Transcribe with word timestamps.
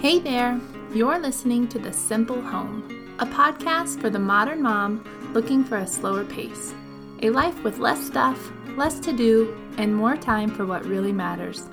Hey 0.00 0.18
there, 0.18 0.58
you're 0.94 1.18
listening 1.18 1.68
to 1.68 1.78
The 1.78 1.92
Simple 1.92 2.40
Home, 2.40 3.14
a 3.18 3.26
podcast 3.26 4.00
for 4.00 4.08
the 4.08 4.18
modern 4.18 4.62
mom 4.62 5.04
looking 5.34 5.62
for 5.62 5.76
a 5.76 5.86
slower 5.86 6.24
pace, 6.24 6.74
a 7.20 7.28
life 7.28 7.62
with 7.62 7.76
less 7.76 8.06
stuff, 8.06 8.50
less 8.78 8.98
to 9.00 9.12
do, 9.12 9.54
and 9.76 9.94
more 9.94 10.16
time 10.16 10.48
for 10.48 10.64
what 10.64 10.86
really 10.86 11.12
matters. 11.12 11.68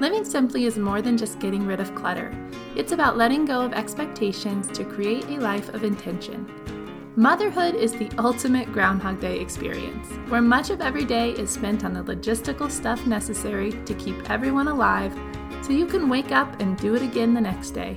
Living 0.00 0.24
simply 0.24 0.64
is 0.64 0.78
more 0.78 1.00
than 1.00 1.16
just 1.16 1.38
getting 1.38 1.64
rid 1.64 1.78
of 1.78 1.94
clutter. 1.94 2.34
It's 2.74 2.90
about 2.90 3.16
letting 3.16 3.44
go 3.44 3.60
of 3.60 3.72
expectations 3.72 4.66
to 4.76 4.84
create 4.84 5.26
a 5.26 5.38
life 5.38 5.68
of 5.72 5.84
intention. 5.84 6.50
Motherhood 7.14 7.76
is 7.76 7.92
the 7.92 8.10
ultimate 8.18 8.72
Groundhog 8.72 9.20
Day 9.20 9.38
experience, 9.38 10.08
where 10.28 10.42
much 10.42 10.70
of 10.70 10.80
every 10.80 11.04
day 11.04 11.30
is 11.34 11.50
spent 11.50 11.84
on 11.84 11.94
the 11.94 12.02
logistical 12.02 12.68
stuff 12.68 13.06
necessary 13.06 13.70
to 13.84 13.94
keep 13.94 14.28
everyone 14.28 14.66
alive 14.66 15.16
so 15.70 15.76
you 15.76 15.86
can 15.86 16.08
wake 16.08 16.32
up 16.32 16.60
and 16.60 16.76
do 16.78 16.96
it 16.96 17.02
again 17.02 17.32
the 17.32 17.40
next 17.40 17.70
day. 17.70 17.96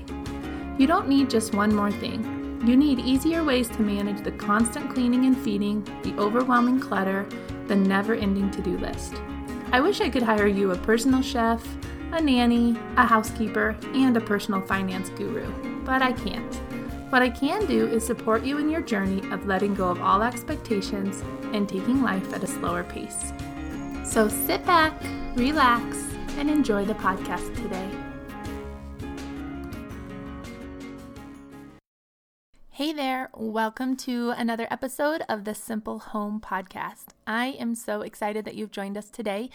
You 0.77 0.85
don't 0.85 1.09
need 1.09 1.27
just 1.27 1.55
one 1.55 1.73
more 1.73 1.91
thing. 1.91 2.61
You 2.63 2.77
need 2.77 2.99
easier 2.99 3.43
ways 3.43 3.67
to 3.69 3.81
manage 3.81 4.23
the 4.23 4.31
constant 4.33 4.91
cleaning 4.93 5.25
and 5.25 5.35
feeding, 5.35 5.83
the 6.03 6.13
overwhelming 6.19 6.79
clutter, 6.79 7.27
the 7.65 7.75
never 7.75 8.13
ending 8.13 8.51
to 8.51 8.61
do 8.61 8.77
list. 8.77 9.15
I 9.71 9.81
wish 9.81 10.01
I 10.01 10.11
could 10.11 10.21
hire 10.21 10.45
you 10.45 10.69
a 10.69 10.77
personal 10.77 11.23
chef, 11.23 11.67
a 12.11 12.21
nanny, 12.21 12.77
a 12.95 13.07
housekeeper, 13.07 13.75
and 13.95 14.15
a 14.15 14.21
personal 14.21 14.61
finance 14.61 15.09
guru, 15.09 15.51
but 15.83 16.03
I 16.03 16.11
can't. 16.11 16.53
What 17.09 17.23
I 17.23 17.29
can 17.31 17.65
do 17.65 17.87
is 17.87 18.05
support 18.05 18.43
you 18.43 18.59
in 18.59 18.69
your 18.69 18.81
journey 18.81 19.27
of 19.31 19.47
letting 19.47 19.73
go 19.73 19.89
of 19.89 19.99
all 19.99 20.21
expectations 20.21 21.23
and 21.53 21.67
taking 21.67 22.03
life 22.03 22.33
at 22.35 22.43
a 22.43 22.47
slower 22.47 22.83
pace. 22.83 23.33
So 24.05 24.27
sit 24.27 24.63
back, 24.63 24.93
relax, 25.35 26.12
and 26.37 26.49
enjoy 26.49 26.85
the 26.85 26.95
podcast 26.95 27.55
today. 27.55 27.89
Hey 32.71 32.91
there, 32.91 33.29
welcome 33.35 33.95
to 33.97 34.31
another 34.31 34.67
episode 34.71 35.23
of 35.29 35.43
the 35.43 35.53
Simple 35.53 35.99
Home 35.99 36.41
Podcast. 36.41 37.13
I 37.27 37.47
am 37.59 37.75
so 37.75 38.01
excited 38.01 38.45
that 38.45 38.55
you've 38.55 38.71
joined 38.71 38.97
us 38.97 39.09
today. 39.09 39.51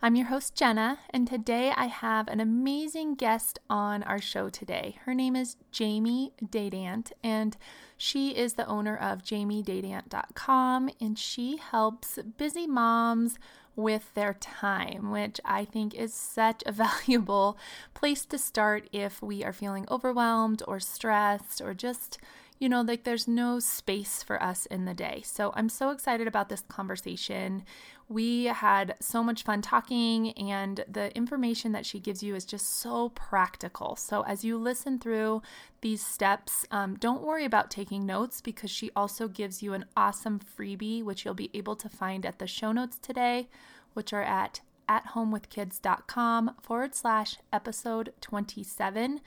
I'm 0.00 0.14
your 0.14 0.26
host, 0.26 0.54
Jenna, 0.54 1.00
and 1.10 1.26
today 1.26 1.72
I 1.76 1.86
have 1.86 2.28
an 2.28 2.38
amazing 2.38 3.16
guest 3.16 3.58
on 3.68 4.04
our 4.04 4.20
show 4.20 4.48
today. 4.48 4.96
Her 5.04 5.14
name 5.14 5.34
is 5.34 5.56
Jamie 5.72 6.34
Dadant, 6.44 7.10
and 7.24 7.56
she 7.96 8.30
is 8.30 8.54
the 8.54 8.66
owner 8.66 8.96
of 8.96 9.24
jamiedadant.com, 9.24 10.90
and 11.00 11.18
she 11.18 11.56
helps 11.56 12.18
busy 12.36 12.66
moms 12.68 13.40
with 13.78 14.12
their 14.14 14.34
time, 14.34 15.10
which 15.12 15.40
I 15.44 15.64
think 15.64 15.94
is 15.94 16.12
such 16.12 16.64
a 16.66 16.72
valuable 16.84 17.56
place 17.94 18.26
to 18.26 18.36
start 18.36 18.88
if 18.92 19.22
we 19.22 19.44
are 19.44 19.52
feeling 19.52 19.86
overwhelmed 19.88 20.62
or 20.66 20.80
stressed 20.80 21.62
or 21.62 21.74
just, 21.74 22.18
you 22.58 22.68
know, 22.68 22.82
like 22.82 23.04
there's 23.04 23.28
no 23.28 23.60
space 23.60 24.20
for 24.22 24.42
us 24.42 24.66
in 24.66 24.84
the 24.84 24.94
day. 24.94 25.22
So 25.24 25.52
I'm 25.54 25.68
so 25.68 25.90
excited 25.90 26.26
about 26.26 26.48
this 26.48 26.64
conversation. 26.68 27.62
We 28.10 28.44
had 28.44 28.94
so 29.00 29.22
much 29.22 29.42
fun 29.42 29.60
talking, 29.60 30.32
and 30.32 30.82
the 30.88 31.14
information 31.14 31.72
that 31.72 31.84
she 31.84 32.00
gives 32.00 32.22
you 32.22 32.34
is 32.34 32.46
just 32.46 32.80
so 32.80 33.10
practical. 33.10 33.96
So, 33.96 34.22
as 34.22 34.44
you 34.44 34.56
listen 34.56 34.98
through 34.98 35.42
these 35.82 36.04
steps, 36.04 36.64
um, 36.70 36.96
don't 36.96 37.20
worry 37.20 37.44
about 37.44 37.70
taking 37.70 38.06
notes 38.06 38.40
because 38.40 38.70
she 38.70 38.90
also 38.96 39.28
gives 39.28 39.62
you 39.62 39.74
an 39.74 39.84
awesome 39.94 40.40
freebie, 40.40 41.04
which 41.04 41.24
you'll 41.26 41.34
be 41.34 41.50
able 41.52 41.76
to 41.76 41.88
find 41.90 42.24
at 42.24 42.38
the 42.38 42.46
show 42.46 42.72
notes 42.72 42.98
today, 42.98 43.48
which 43.92 44.14
are 44.14 44.22
at 44.22 44.62
athomewithkids.com 44.88 46.52
forward 46.62 46.94
slash 46.94 47.36
episode 47.52 48.14
27 48.22 49.20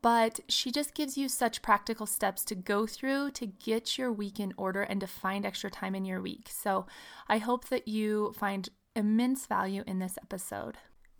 but 0.00 0.40
she 0.48 0.70
just 0.70 0.94
gives 0.94 1.16
you 1.16 1.28
such 1.28 1.62
practical 1.62 2.06
steps 2.06 2.44
to 2.46 2.54
go 2.54 2.86
through 2.86 3.30
to 3.32 3.46
get 3.46 3.98
your 3.98 4.12
week 4.12 4.38
in 4.38 4.54
order 4.56 4.82
and 4.82 5.00
to 5.00 5.06
find 5.06 5.44
extra 5.44 5.70
time 5.70 5.94
in 5.94 6.04
your 6.04 6.20
week. 6.20 6.48
So 6.50 6.86
I 7.28 7.38
hope 7.38 7.68
that 7.68 7.88
you 7.88 8.34
find 8.36 8.68
immense 8.94 9.46
value 9.46 9.84
in 9.86 9.98
this 9.98 10.18
episode. 10.22 10.76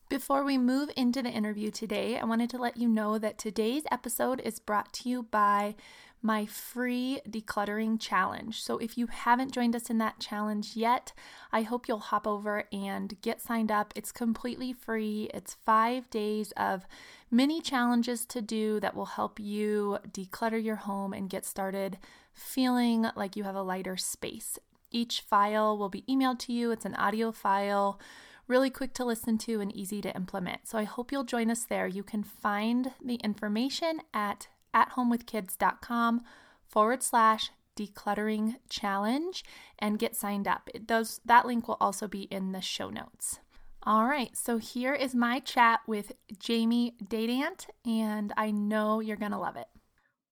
Before 0.09 0.43
we 0.43 0.57
move 0.57 0.91
into 0.97 1.21
the 1.21 1.31
interview 1.31 1.71
today, 1.71 2.19
I 2.19 2.25
wanted 2.25 2.49
to 2.51 2.59
let 2.59 2.79
you 2.79 2.89
know 2.89 3.19
that 3.19 3.37
today's 3.37 3.83
episode 3.91 4.41
is 4.41 4.59
brought 4.59 4.91
to 4.95 5.09
you 5.09 5.25
by 5.25 5.75
my 6.21 6.47
free 6.47 7.21
decluttering 7.29 8.01
challenge. 8.01 8.63
So 8.63 8.79
if 8.79 8.99
you 8.99 9.07
haven't 9.07 9.53
joined 9.53 9.77
us 9.77 9.89
in 9.89 9.99
that 9.99 10.19
challenge 10.19 10.75
yet, 10.75 11.13
I 11.53 11.63
hope 11.63 11.87
you'll 11.87 11.99
hop 11.99 12.27
over 12.27 12.65
and 12.73 13.21
get 13.23 13.41
signed 13.41 13.71
up. 13.71 13.93
It's 13.95 14.11
completely 14.11 14.73
free. 14.73 15.31
It's 15.33 15.57
5 15.65 16.11
days 16.11 16.53
of 16.57 16.87
mini 17.31 17.61
challenges 17.61 18.25
to 18.27 18.43
do 18.43 18.81
that 18.81 18.97
will 18.97 19.07
help 19.07 19.39
you 19.39 19.99
declutter 20.11 20.63
your 20.63 20.77
home 20.77 21.13
and 21.13 21.31
get 21.31 21.45
started 21.45 21.99
feeling 22.33 23.07
like 23.15 23.37
you 23.37 23.45
have 23.45 23.55
a 23.55 23.63
lighter 23.63 23.97
space. 23.97 24.59
Each 24.91 25.21
file 25.21 25.77
will 25.77 25.91
be 25.91 26.03
emailed 26.09 26.39
to 26.41 26.53
you. 26.53 26.71
It's 26.71 26.85
an 26.85 26.95
audio 26.95 27.31
file 27.31 28.01
really 28.47 28.71
quick 28.71 28.95
to 28.95 29.05
listen 29.05 29.37
to 29.37 29.61
and 29.61 29.71
easy 29.77 30.01
to 30.01 30.17
implement. 30.17 30.67
So 30.67 30.79
I 30.79 30.85
hope 30.85 31.13
you'll 31.13 31.25
join 31.25 31.51
us 31.51 31.65
there. 31.65 31.87
You 31.87 32.03
can 32.03 32.23
find 32.23 32.93
the 33.05 33.17
information 33.17 34.01
at 34.15 34.49
athomewithkids.com 34.75 36.23
forward 36.67 37.03
slash 37.03 37.51
decluttering 37.77 38.57
challenge 38.69 39.45
and 39.79 39.99
get 39.99 40.17
signed 40.17 40.49
up. 40.49 40.69
It 40.75 40.87
does 40.87 41.21
that 41.25 41.47
link 41.47 41.69
will 41.69 41.77
also 41.81 42.09
be 42.09 42.23
in 42.23 42.53
the 42.53 42.61
show 42.61 42.91
notes. 42.91 43.41
All 43.85 44.07
right, 44.07 44.37
so 44.37 44.59
here 44.59 44.93
is 44.93 45.15
my 45.15 45.39
chat 45.39 45.81
with 45.87 46.13
Jamie 46.39 46.95
Dadant, 47.03 47.67
and 47.87 48.33
I 48.37 48.51
know 48.51 49.01
you're 49.01 49.17
gonna 49.17 49.41
love 49.41 49.57
it. 49.57 49.69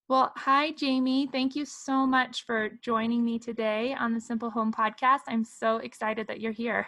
Well, 0.08 0.32
hi, 0.36 0.72
Jamie. 0.72 1.28
Thank 1.32 1.56
you 1.56 1.64
so 1.64 2.06
much 2.06 2.44
for 2.44 2.68
joining 2.80 3.24
me 3.24 3.38
today 3.38 3.94
on 3.98 4.14
the 4.14 4.20
Simple 4.20 4.50
Home 4.50 4.72
Podcast. 4.72 5.20
I'm 5.26 5.44
so 5.44 5.78
excited 5.78 6.26
that 6.28 6.41
you're 6.41 6.53
here. 6.53 6.86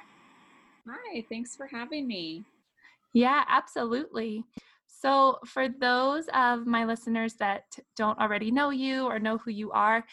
Hi, 0.89 1.25
thanks 1.29 1.57
for 1.57 1.67
having 1.67 2.07
me. 2.07 2.45
Yeah, 3.13 3.45
absolutely. 3.49 4.45
So, 5.01 5.39
for 5.47 5.69
those 5.69 6.25
of 6.35 6.67
my 6.67 6.85
listeners 6.85 7.35
that 7.35 7.63
don't 7.97 8.19
already 8.19 8.51
know 8.51 8.71
you 8.71 9.05
or 9.05 9.21
know 9.21 9.39
who 9.39 9.53
you 9.53 9.71
are, 9.71 10.05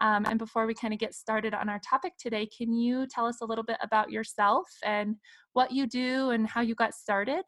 um, 0.00 0.26
and 0.26 0.36
before 0.36 0.66
we 0.66 0.74
kind 0.74 0.92
of 0.92 0.98
get 0.98 1.14
started 1.14 1.54
on 1.54 1.68
our 1.68 1.78
topic 1.78 2.14
today, 2.18 2.46
can 2.46 2.74
you 2.74 3.06
tell 3.06 3.24
us 3.24 3.40
a 3.40 3.44
little 3.44 3.62
bit 3.62 3.76
about 3.80 4.10
yourself 4.10 4.66
and 4.84 5.14
what 5.52 5.70
you 5.70 5.86
do 5.86 6.30
and 6.30 6.48
how 6.48 6.60
you 6.60 6.74
got 6.74 6.92
started? 6.92 7.42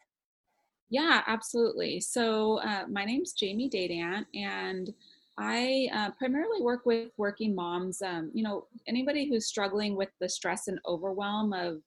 Yeah, 0.88 1.22
absolutely. 1.26 1.98
So, 1.98 2.60
uh, 2.60 2.84
my 2.88 3.04
name's 3.04 3.32
Jamie 3.32 3.68
Dadant, 3.68 4.26
and 4.32 4.94
I 5.36 5.88
uh, 5.92 6.10
primarily 6.16 6.62
work 6.62 6.86
with 6.86 7.10
working 7.16 7.56
moms. 7.56 8.02
Um, 8.02 8.30
you 8.32 8.44
know, 8.44 8.68
anybody 8.86 9.28
who's 9.28 9.48
struggling 9.48 9.96
with 9.96 10.10
the 10.20 10.28
stress 10.28 10.68
and 10.68 10.78
overwhelm 10.86 11.52
of 11.52 11.78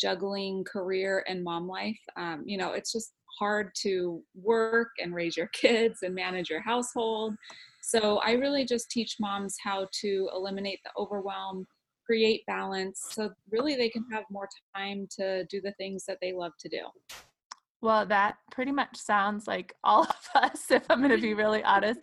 juggling 0.00 0.64
career 0.64 1.24
and 1.28 1.44
mom 1.44 1.68
life. 1.68 2.00
Um, 2.16 2.44
you 2.46 2.56
know, 2.56 2.72
it's 2.72 2.92
just 2.92 3.12
hard 3.38 3.70
to 3.82 4.22
work 4.34 4.88
and 5.02 5.14
raise 5.14 5.36
your 5.36 5.48
kids 5.52 6.00
and 6.02 6.14
manage 6.14 6.50
your 6.50 6.62
household. 6.62 7.34
So 7.82 8.18
I 8.18 8.32
really 8.32 8.64
just 8.64 8.90
teach 8.90 9.16
moms 9.20 9.56
how 9.62 9.88
to 10.00 10.28
eliminate 10.34 10.80
the 10.84 10.90
overwhelm, 10.98 11.66
create 12.06 12.42
balance, 12.46 13.00
so 13.10 13.30
really 13.50 13.76
they 13.76 13.88
can 13.88 14.04
have 14.10 14.24
more 14.30 14.48
time 14.74 15.06
to 15.18 15.44
do 15.46 15.60
the 15.60 15.72
things 15.72 16.04
that 16.06 16.18
they 16.20 16.32
love 16.32 16.52
to 16.60 16.68
do. 16.68 16.80
Well, 17.82 18.06
that 18.06 18.36
pretty 18.50 18.72
much 18.72 18.96
sounds 18.96 19.46
like 19.46 19.74
all 19.84 20.02
of 20.34 20.42
us, 20.42 20.70
if 20.70 20.84
I'm 20.88 21.00
going 21.00 21.10
to 21.10 21.20
be 21.20 21.34
really 21.34 21.62
honest, 21.62 22.00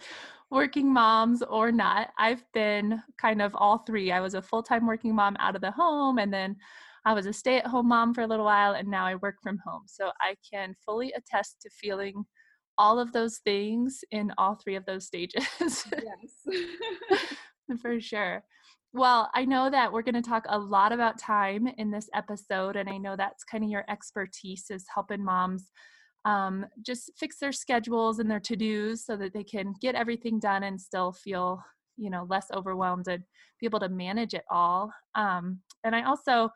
working 0.51 0.93
moms 0.93 1.41
or 1.41 1.71
not. 1.71 2.09
I've 2.19 2.43
been 2.53 3.01
kind 3.19 3.41
of 3.41 3.55
all 3.55 3.79
three. 3.79 4.11
I 4.11 4.19
was 4.19 4.35
a 4.35 4.41
full 4.41 4.61
time 4.61 4.85
working 4.85 5.15
mom 5.15 5.35
out 5.39 5.55
of 5.55 5.61
the 5.61 5.71
home, 5.71 6.19
and 6.19 6.31
then 6.31 6.57
I 7.05 7.13
was 7.13 7.25
a 7.25 7.33
stay 7.33 7.57
at 7.57 7.67
home 7.67 7.87
mom 7.87 8.13
for 8.13 8.21
a 8.21 8.27
little 8.27 8.45
while 8.45 8.73
and 8.73 8.87
now 8.87 9.05
I 9.05 9.15
work 9.15 9.35
from 9.41 9.59
home. 9.65 9.83
So 9.87 10.11
I 10.21 10.35
can 10.51 10.75
fully 10.85 11.13
attest 11.13 11.61
to 11.61 11.69
feeling 11.69 12.25
all 12.77 12.99
of 12.99 13.11
those 13.11 13.39
things 13.39 14.03
in 14.11 14.31
all 14.37 14.55
three 14.55 14.75
of 14.75 14.85
those 14.85 15.05
stages. 15.05 15.45
Yes. 15.91 17.19
for 17.81 17.99
sure. 17.99 18.43
Well, 18.93 19.29
I 19.33 19.45
know 19.45 19.69
that 19.69 19.91
we're 19.91 20.01
going 20.01 20.15
to 20.15 20.21
talk 20.21 20.45
a 20.49 20.59
lot 20.59 20.91
about 20.91 21.17
time 21.17 21.67
in 21.77 21.91
this 21.91 22.09
episode, 22.13 22.75
and 22.75 22.89
I 22.89 22.97
know 22.97 23.15
that's 23.15 23.45
kind 23.45 23.63
of 23.63 23.69
your 23.69 23.85
expertise 23.89 24.65
is 24.69 24.85
helping 24.93 25.23
moms 25.23 25.69
um, 26.25 26.65
just 26.85 27.11
fix 27.17 27.39
their 27.39 27.51
schedules 27.51 28.19
and 28.19 28.29
their 28.29 28.39
to 28.41 28.55
dos 28.55 29.05
so 29.05 29.15
that 29.17 29.33
they 29.33 29.43
can 29.43 29.73
get 29.81 29.95
everything 29.95 30.39
done 30.39 30.63
and 30.63 30.79
still 30.79 31.11
feel, 31.13 31.63
you 31.97 32.09
know, 32.09 32.27
less 32.29 32.47
overwhelmed 32.53 33.07
and 33.07 33.23
be 33.59 33.65
able 33.65 33.79
to 33.79 33.89
manage 33.89 34.33
it 34.33 34.43
all. 34.51 34.91
Um, 35.15 35.59
and 35.83 35.95
I 35.95 36.03
also 36.03 36.49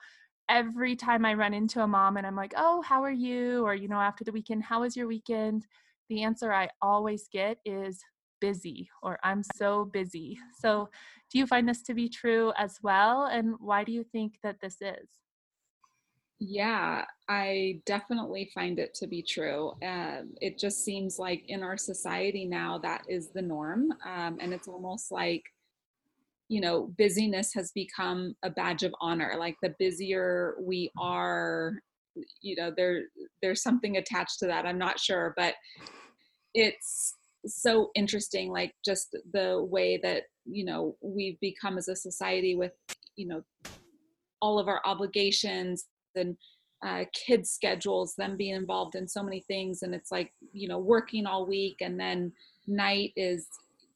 every 0.50 0.96
time 0.96 1.26
I 1.26 1.34
run 1.34 1.54
into 1.54 1.82
a 1.82 1.88
mom 1.88 2.18
and 2.18 2.26
I'm 2.26 2.36
like, 2.36 2.54
oh, 2.56 2.82
how 2.82 3.04
are 3.04 3.12
you? 3.12 3.66
Or, 3.66 3.74
you 3.76 3.88
know, 3.88 4.00
after 4.00 4.24
the 4.24 4.32
weekend, 4.32 4.64
how 4.64 4.82
was 4.82 4.96
your 4.96 5.08
weekend? 5.08 5.66
The 6.10 6.24
answer 6.24 6.54
I 6.54 6.70
always 6.82 7.28
get 7.32 7.58
is 7.66 8.00
busy 8.42 8.90
or 9.02 9.18
I'm 9.24 9.44
so 9.56 9.86
busy. 9.86 10.38
So, 10.60 10.90
do 11.32 11.40
you 11.40 11.48
find 11.48 11.68
this 11.68 11.82
to 11.84 11.94
be 11.94 12.08
true 12.08 12.54
as 12.58 12.78
well? 12.84 13.26
And 13.26 13.56
why 13.60 13.84
do 13.84 13.92
you 13.92 14.04
think 14.04 14.36
that 14.44 14.58
this 14.62 14.78
is? 14.82 15.08
Yeah, 16.40 17.06
I 17.30 17.82
definitely 17.86 18.52
find 18.54 18.78
it 18.78 18.94
to 18.96 19.08
be 19.08 19.24
true. 19.24 19.72
Um, 19.84 20.36
it 20.42 20.60
just 20.60 20.84
seems 20.84 21.18
like 21.18 21.46
in 21.48 21.64
our 21.64 21.78
society 21.78 22.46
now 22.46 22.78
that 22.80 23.04
is 23.08 23.30
the 23.30 23.42
norm. 23.42 23.92
Um, 24.06 24.38
and 24.40 24.54
it's 24.54 24.68
almost 24.68 25.12
like, 25.12 25.44
you 26.48 26.62
know, 26.62 26.92
busyness 26.98 27.54
has 27.54 27.72
become 27.72 28.36
a 28.44 28.50
badge 28.50 28.84
of 28.84 28.94
honor. 29.02 29.36
Like 29.38 29.56
the 29.62 29.74
busier 29.80 30.56
we 30.62 30.92
are, 31.00 31.74
you 32.42 32.56
know, 32.56 32.72
there 32.76 33.04
there's 33.42 33.64
something 33.64 33.98
attached 33.98 34.40
to 34.40 34.48
that. 34.48 34.66
I'm 34.66 34.78
not 34.78 35.00
sure, 35.00 35.34
but 35.36 35.56
it's 36.54 37.16
so 37.46 37.90
interesting, 37.96 38.52
like 38.52 38.74
just 38.84 39.16
the 39.34 39.64
way 39.70 40.00
that, 40.04 40.24
you 40.46 40.66
know, 40.66 40.96
we've 41.02 41.40
become 41.40 41.78
as 41.78 41.88
a 41.88 41.96
society 41.96 42.56
with, 42.56 42.72
you 43.16 43.28
know, 43.28 43.44
all 44.42 44.60
of 44.60 44.68
our 44.68 44.82
obligations 44.86 45.86
and 46.16 46.38
uh, 46.86 47.06
kids 47.14 47.50
schedules 47.50 48.14
them 48.16 48.38
being 48.38 48.56
involved 48.56 48.96
in 48.96 49.08
so 49.08 49.24
many 49.24 49.40
things 49.48 49.82
and 49.82 49.96
it's 49.96 50.12
like 50.12 50.32
you 50.52 50.68
know 50.68 50.78
working 50.78 51.26
all 51.26 51.48
week 51.48 51.78
and 51.82 52.00
then 52.00 52.32
night 52.68 53.12
is 53.16 53.48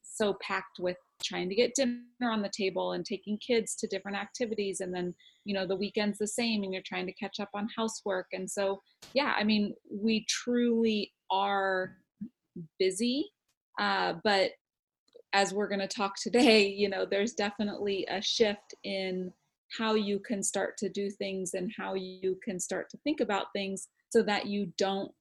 so 0.02 0.36
packed 0.40 0.78
with 0.80 0.96
trying 1.22 1.48
to 1.48 1.54
get 1.54 1.74
dinner 1.74 2.00
on 2.22 2.42
the 2.42 2.50
table 2.56 2.92
and 2.92 3.04
taking 3.04 3.38
kids 3.38 3.74
to 3.74 3.86
different 3.86 4.16
activities 4.16 4.80
and 4.80 4.94
then 4.94 5.14
you 5.44 5.54
know 5.54 5.66
the 5.66 5.76
weekend's 5.76 6.18
the 6.18 6.26
same 6.26 6.62
and 6.62 6.72
you're 6.72 6.82
trying 6.86 7.06
to 7.06 7.12
catch 7.12 7.40
up 7.40 7.50
on 7.54 7.68
housework 7.76 8.26
and 8.32 8.50
so 8.50 8.80
yeah 9.14 9.34
i 9.36 9.44
mean 9.44 9.74
we 9.90 10.24
truly 10.28 11.12
are 11.30 11.96
busy 12.78 13.30
uh, 13.78 14.14
but 14.24 14.50
as 15.32 15.54
we're 15.54 15.68
going 15.68 15.80
to 15.80 15.88
talk 15.88 16.14
today 16.20 16.66
you 16.76 16.88
know 16.88 17.04
there's 17.04 17.34
definitely 17.34 18.06
a 18.10 18.20
shift 18.20 18.74
in 18.84 19.32
how 19.78 19.94
you 19.94 20.18
can 20.18 20.42
start 20.42 20.76
to 20.76 20.88
do 20.88 21.08
things 21.10 21.54
and 21.54 21.70
how 21.76 21.94
you 21.94 22.36
can 22.44 22.58
start 22.58 22.90
to 22.90 22.98
think 23.04 23.20
about 23.20 23.46
things 23.54 23.88
so 24.10 24.22
that 24.22 24.46
you 24.46 24.72
don't 24.76 25.12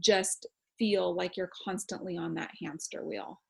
just 0.00 0.46
feel 0.78 1.14
like 1.14 1.36
you're 1.36 1.50
constantly 1.64 2.16
on 2.16 2.34
that 2.34 2.50
hamster 2.62 3.04
wheel. 3.04 3.40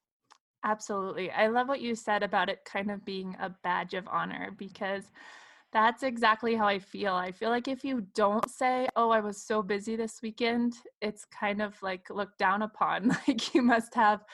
Absolutely. 0.64 1.30
I 1.30 1.48
love 1.48 1.68
what 1.68 1.80
you 1.82 1.94
said 1.94 2.22
about 2.22 2.48
it 2.48 2.64
kind 2.64 2.90
of 2.90 3.04
being 3.04 3.36
a 3.38 3.50
badge 3.62 3.94
of 3.94 4.08
honor 4.08 4.50
because 4.56 5.04
that's 5.72 6.02
exactly 6.02 6.54
how 6.54 6.66
I 6.66 6.78
feel. 6.78 7.14
I 7.14 7.32
feel 7.32 7.50
like 7.50 7.68
if 7.68 7.84
you 7.84 8.06
don't 8.14 8.48
say, 8.50 8.88
Oh, 8.96 9.10
I 9.10 9.20
was 9.20 9.42
so 9.42 9.62
busy 9.62 9.96
this 9.96 10.20
weekend, 10.22 10.74
it's 11.02 11.26
kind 11.26 11.60
of 11.60 11.74
like 11.82 12.08
looked 12.10 12.38
down 12.38 12.62
upon. 12.62 13.10
Like 13.28 13.54
you 13.54 13.62
must 13.62 13.94
have 13.94 14.24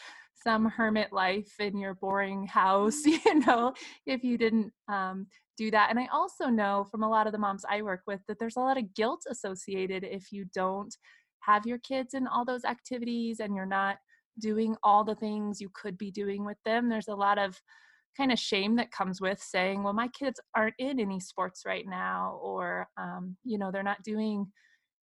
some 0.45 0.67
hermit 0.67 1.13
life 1.13 1.59
in 1.59 1.79
your 1.79 1.95
boring 1.95 2.47
house, 2.47 3.05
you 3.07 3.41
know, 3.47 3.75
if 4.07 4.23
you 4.23 4.39
didn't 4.39 4.73
um, 4.89 5.27
do 5.57 5.71
that. 5.73 5.91
And 5.91 5.99
I 5.99 6.07
also 6.13 6.47
know 6.47 6.87
from 6.91 7.03
a 7.03 7.09
lot 7.09 7.27
of 7.27 7.33
the 7.33 7.39
moms 7.39 7.65
I 7.69 7.83
work 7.83 8.03
with 8.07 8.21
that 8.29 8.39
there's 8.39 8.57
a 8.57 8.61
lot 8.61 8.79
of 8.79 8.95
guilt 8.95 9.23
associated 9.29 10.05
if 10.05 10.33
you 10.33 10.45
don't 10.55 10.95
have 11.41 11.67
your 11.67 11.79
kids 11.79 12.15
in 12.15 12.27
all 12.29 12.45
those 12.45 12.65
activities 12.65 13.41
and 13.41 13.55
you're 13.57 13.67
not 13.67 13.97
doing 14.41 14.77
all 14.83 15.05
the 15.05 15.15
things 15.15 15.61
you 15.61 15.71
could 15.75 15.97
be 15.99 16.11
doing 16.11 16.45
with 16.45 16.59
them. 16.65 16.89
There's 16.89 17.09
a 17.09 17.15
lot 17.15 17.39
of 17.39 17.61
kind 18.17 18.33
of 18.33 18.39
shame 18.39 18.77
that 18.77 18.91
comes 18.91 19.21
with 19.21 19.41
saying, 19.41 19.83
well, 19.83 19.93
my 19.93 20.09
kids 20.09 20.41
aren't 20.57 20.75
in 20.79 20.99
any 20.99 21.21
sports 21.21 21.63
right 21.65 21.87
now, 21.87 22.39
or, 22.43 22.89
um, 22.97 23.37
you 23.45 23.59
know, 23.59 23.71
they're 23.71 23.83
not 23.83 24.03
doing 24.03 24.47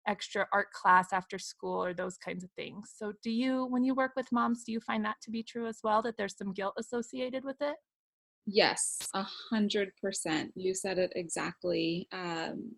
extra 0.07 0.47
art 0.53 0.69
class 0.73 1.13
after 1.13 1.39
school 1.39 1.83
or 1.83 1.95
those 1.95 2.17
kinds 2.19 2.45
of 2.45 2.51
things. 2.53 2.93
So, 2.97 3.13
do 3.23 3.31
you, 3.31 3.67
when 3.67 3.85
you 3.85 3.95
work 3.95 4.13
with 4.17 4.33
moms, 4.33 4.65
do 4.65 4.73
you 4.73 4.81
find 4.81 5.05
that 5.05 5.17
to 5.23 5.31
be 5.31 5.43
true 5.43 5.67
as 5.67 5.81
well, 5.85 6.03
that 6.03 6.17
there's 6.17 6.37
some 6.37 6.53
guilt 6.53 6.75
associated 6.79 7.45
with 7.45 7.57
it? 7.61 7.77
Yes, 8.47 8.99
a 9.15 9.25
hundred 9.51 9.91
percent. 10.03 10.53
You 10.55 10.75
said 10.75 10.99
it 10.99 11.13
exactly. 11.17 12.07
Um, 12.13 12.73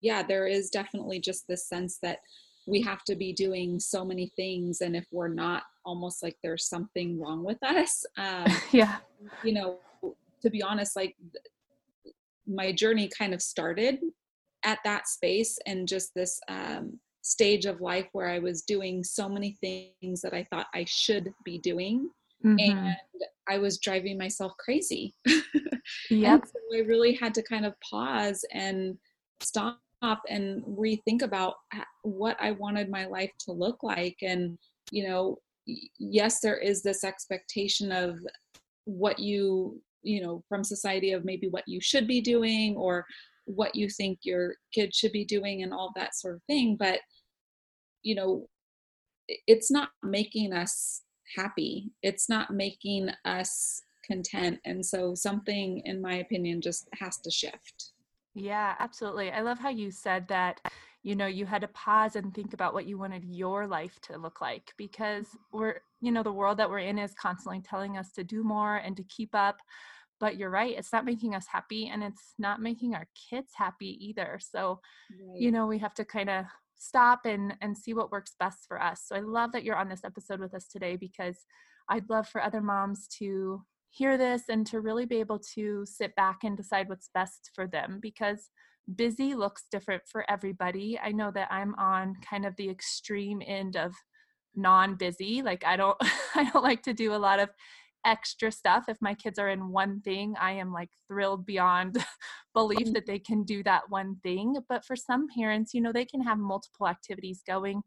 yeah, 0.00 0.22
there 0.22 0.46
is 0.48 0.68
definitely 0.68 1.20
just 1.20 1.44
this 1.48 1.68
sense 1.68 1.98
that 2.02 2.18
we 2.66 2.82
have 2.82 3.04
to 3.04 3.14
be 3.14 3.32
doing 3.32 3.78
so 3.78 4.04
many 4.04 4.32
things, 4.36 4.80
and 4.80 4.96
if 4.96 5.06
we're 5.12 5.28
not, 5.28 5.62
almost 5.84 6.22
like 6.22 6.36
there's 6.42 6.68
something 6.68 7.20
wrong 7.20 7.44
with 7.44 7.62
us. 7.62 8.04
Um, 8.18 8.46
yeah, 8.72 8.96
you 9.42 9.52
know, 9.52 9.78
to 10.42 10.50
be 10.50 10.62
honest, 10.62 10.96
like 10.96 11.16
my 12.46 12.72
journey 12.72 13.08
kind 13.08 13.34
of 13.34 13.42
started 13.42 14.00
at 14.64 14.78
that 14.84 15.08
space 15.08 15.58
and 15.66 15.88
just 15.88 16.14
this 16.14 16.40
um, 16.48 16.98
stage 17.22 17.66
of 17.66 17.80
life 17.80 18.08
where 18.12 18.28
I 18.28 18.38
was 18.38 18.62
doing 18.62 19.02
so 19.02 19.28
many 19.28 19.56
things 19.60 20.20
that 20.20 20.34
I 20.34 20.44
thought 20.44 20.66
I 20.74 20.84
should 20.86 21.32
be 21.44 21.58
doing 21.58 22.10
mm-hmm. 22.44 22.56
and 22.58 22.96
I 23.48 23.58
was 23.58 23.78
driving 23.78 24.18
myself 24.18 24.52
crazy. 24.58 25.14
Yep. 26.10 26.46
so 26.46 26.76
I 26.76 26.80
really 26.80 27.14
had 27.14 27.34
to 27.34 27.42
kind 27.42 27.66
of 27.66 27.74
pause 27.80 28.44
and 28.52 28.96
stop 29.40 29.78
and 30.28 30.62
rethink 30.62 31.22
about 31.22 31.54
what 32.02 32.36
I 32.40 32.52
wanted 32.52 32.88
my 32.88 33.06
life 33.06 33.32
to 33.40 33.52
look 33.52 33.82
like. 33.82 34.16
And, 34.22 34.58
you 34.90 35.08
know, 35.08 35.38
yes, 35.66 36.40
there 36.40 36.58
is 36.58 36.82
this 36.82 37.04
expectation 37.04 37.92
of 37.92 38.18
what 38.84 39.18
you, 39.18 39.80
you 40.02 40.22
know, 40.22 40.42
from 40.48 40.64
society 40.64 41.12
of 41.12 41.24
maybe 41.24 41.48
what 41.48 41.64
you 41.66 41.80
should 41.80 42.06
be 42.06 42.20
doing 42.20 42.76
or 42.76 43.06
what 43.44 43.74
you 43.74 43.88
think 43.88 44.20
your 44.22 44.54
kid 44.72 44.94
should 44.94 45.12
be 45.12 45.24
doing 45.24 45.62
and 45.62 45.72
all 45.72 45.92
that 45.96 46.14
sort 46.14 46.36
of 46.36 46.42
thing. 46.44 46.76
But, 46.78 47.00
you 48.02 48.14
know, 48.14 48.48
it's 49.46 49.70
not 49.70 49.90
making 50.02 50.52
us 50.52 51.02
happy. 51.36 51.90
It's 52.02 52.28
not 52.28 52.50
making 52.50 53.10
us 53.24 53.82
content. 54.04 54.58
And 54.64 54.84
so 54.84 55.14
something, 55.14 55.82
in 55.84 56.00
my 56.00 56.16
opinion, 56.16 56.60
just 56.60 56.88
has 56.98 57.18
to 57.18 57.30
shift. 57.30 57.92
Yeah, 58.34 58.74
absolutely. 58.78 59.30
I 59.30 59.42
love 59.42 59.58
how 59.58 59.68
you 59.68 59.90
said 59.90 60.26
that, 60.28 60.60
you 61.02 61.16
know, 61.16 61.26
you 61.26 61.46
had 61.46 61.62
to 61.62 61.68
pause 61.68 62.16
and 62.16 62.32
think 62.32 62.54
about 62.54 62.74
what 62.74 62.86
you 62.86 62.96
wanted 62.96 63.24
your 63.24 63.66
life 63.66 63.98
to 64.02 64.16
look 64.16 64.40
like 64.40 64.72
because 64.76 65.26
mm-hmm. 65.26 65.58
we're, 65.58 65.80
you 66.00 66.12
know, 66.12 66.22
the 66.22 66.32
world 66.32 66.58
that 66.58 66.70
we're 66.70 66.78
in 66.78 66.98
is 66.98 67.14
constantly 67.14 67.60
telling 67.60 67.96
us 67.96 68.12
to 68.12 68.24
do 68.24 68.44
more 68.44 68.76
and 68.76 68.96
to 68.96 69.04
keep 69.04 69.34
up. 69.34 69.58
But 70.20 70.36
you're 70.36 70.50
right, 70.50 70.76
it's 70.76 70.92
not 70.92 71.04
making 71.04 71.34
us 71.34 71.46
happy 71.50 71.88
and 71.88 72.04
it's 72.04 72.34
not 72.38 72.62
making 72.62 72.94
our 72.94 73.08
kids 73.28 73.52
happy 73.56 73.98
either. 74.06 74.38
So, 74.40 74.80
right. 75.10 75.40
you 75.40 75.50
know, 75.50 75.66
we 75.66 75.78
have 75.78 75.94
to 75.94 76.04
kind 76.04 76.30
of 76.30 76.44
stop 76.76 77.26
and 77.26 77.54
and 77.60 77.76
see 77.76 77.94
what 77.94 78.12
works 78.12 78.34
best 78.38 78.66
for 78.68 78.80
us. 78.80 79.02
So 79.06 79.16
I 79.16 79.20
love 79.20 79.52
that 79.52 79.64
you're 79.64 79.76
on 79.76 79.88
this 79.88 80.04
episode 80.04 80.38
with 80.38 80.54
us 80.54 80.66
today 80.68 80.96
because 80.96 81.38
I'd 81.88 82.08
love 82.08 82.28
for 82.28 82.40
other 82.40 82.60
moms 82.60 83.08
to 83.18 83.62
hear 83.90 84.16
this 84.16 84.44
and 84.48 84.66
to 84.68 84.80
really 84.80 85.04
be 85.04 85.20
able 85.20 85.38
to 85.54 85.84
sit 85.84 86.14
back 86.14 86.44
and 86.44 86.56
decide 86.56 86.88
what's 86.88 87.10
best 87.12 87.50
for 87.54 87.66
them 87.66 87.98
because 88.00 88.50
busy 88.96 89.34
looks 89.34 89.64
different 89.70 90.02
for 90.06 90.28
everybody. 90.30 90.98
I 90.98 91.12
know 91.12 91.30
that 91.32 91.48
I'm 91.50 91.74
on 91.76 92.16
kind 92.28 92.44
of 92.44 92.56
the 92.56 92.68
extreme 92.68 93.42
end 93.46 93.76
of 93.76 93.92
non-busy. 94.54 95.42
Like 95.42 95.64
I 95.64 95.76
don't 95.76 95.96
I 96.34 96.50
don't 96.50 96.64
like 96.64 96.82
to 96.84 96.92
do 96.92 97.14
a 97.14 97.16
lot 97.16 97.38
of 97.38 97.50
extra 98.04 98.50
stuff. 98.50 98.84
If 98.88 98.98
my 99.00 99.14
kids 99.14 99.38
are 99.38 99.48
in 99.48 99.70
one 99.70 100.00
thing, 100.00 100.34
I 100.40 100.52
am 100.52 100.72
like 100.72 100.90
thrilled 101.06 101.46
beyond 101.46 102.04
belief 102.54 102.88
mm. 102.88 102.94
that 102.94 103.06
they 103.06 103.18
can 103.18 103.44
do 103.44 103.62
that 103.62 103.88
one 103.88 104.16
thing. 104.22 104.56
But 104.68 104.84
for 104.84 104.96
some 104.96 105.28
parents, 105.28 105.72
you 105.72 105.80
know, 105.80 105.92
they 105.92 106.04
can 106.04 106.22
have 106.22 106.38
multiple 106.38 106.88
activities 106.88 107.42
going 107.46 107.82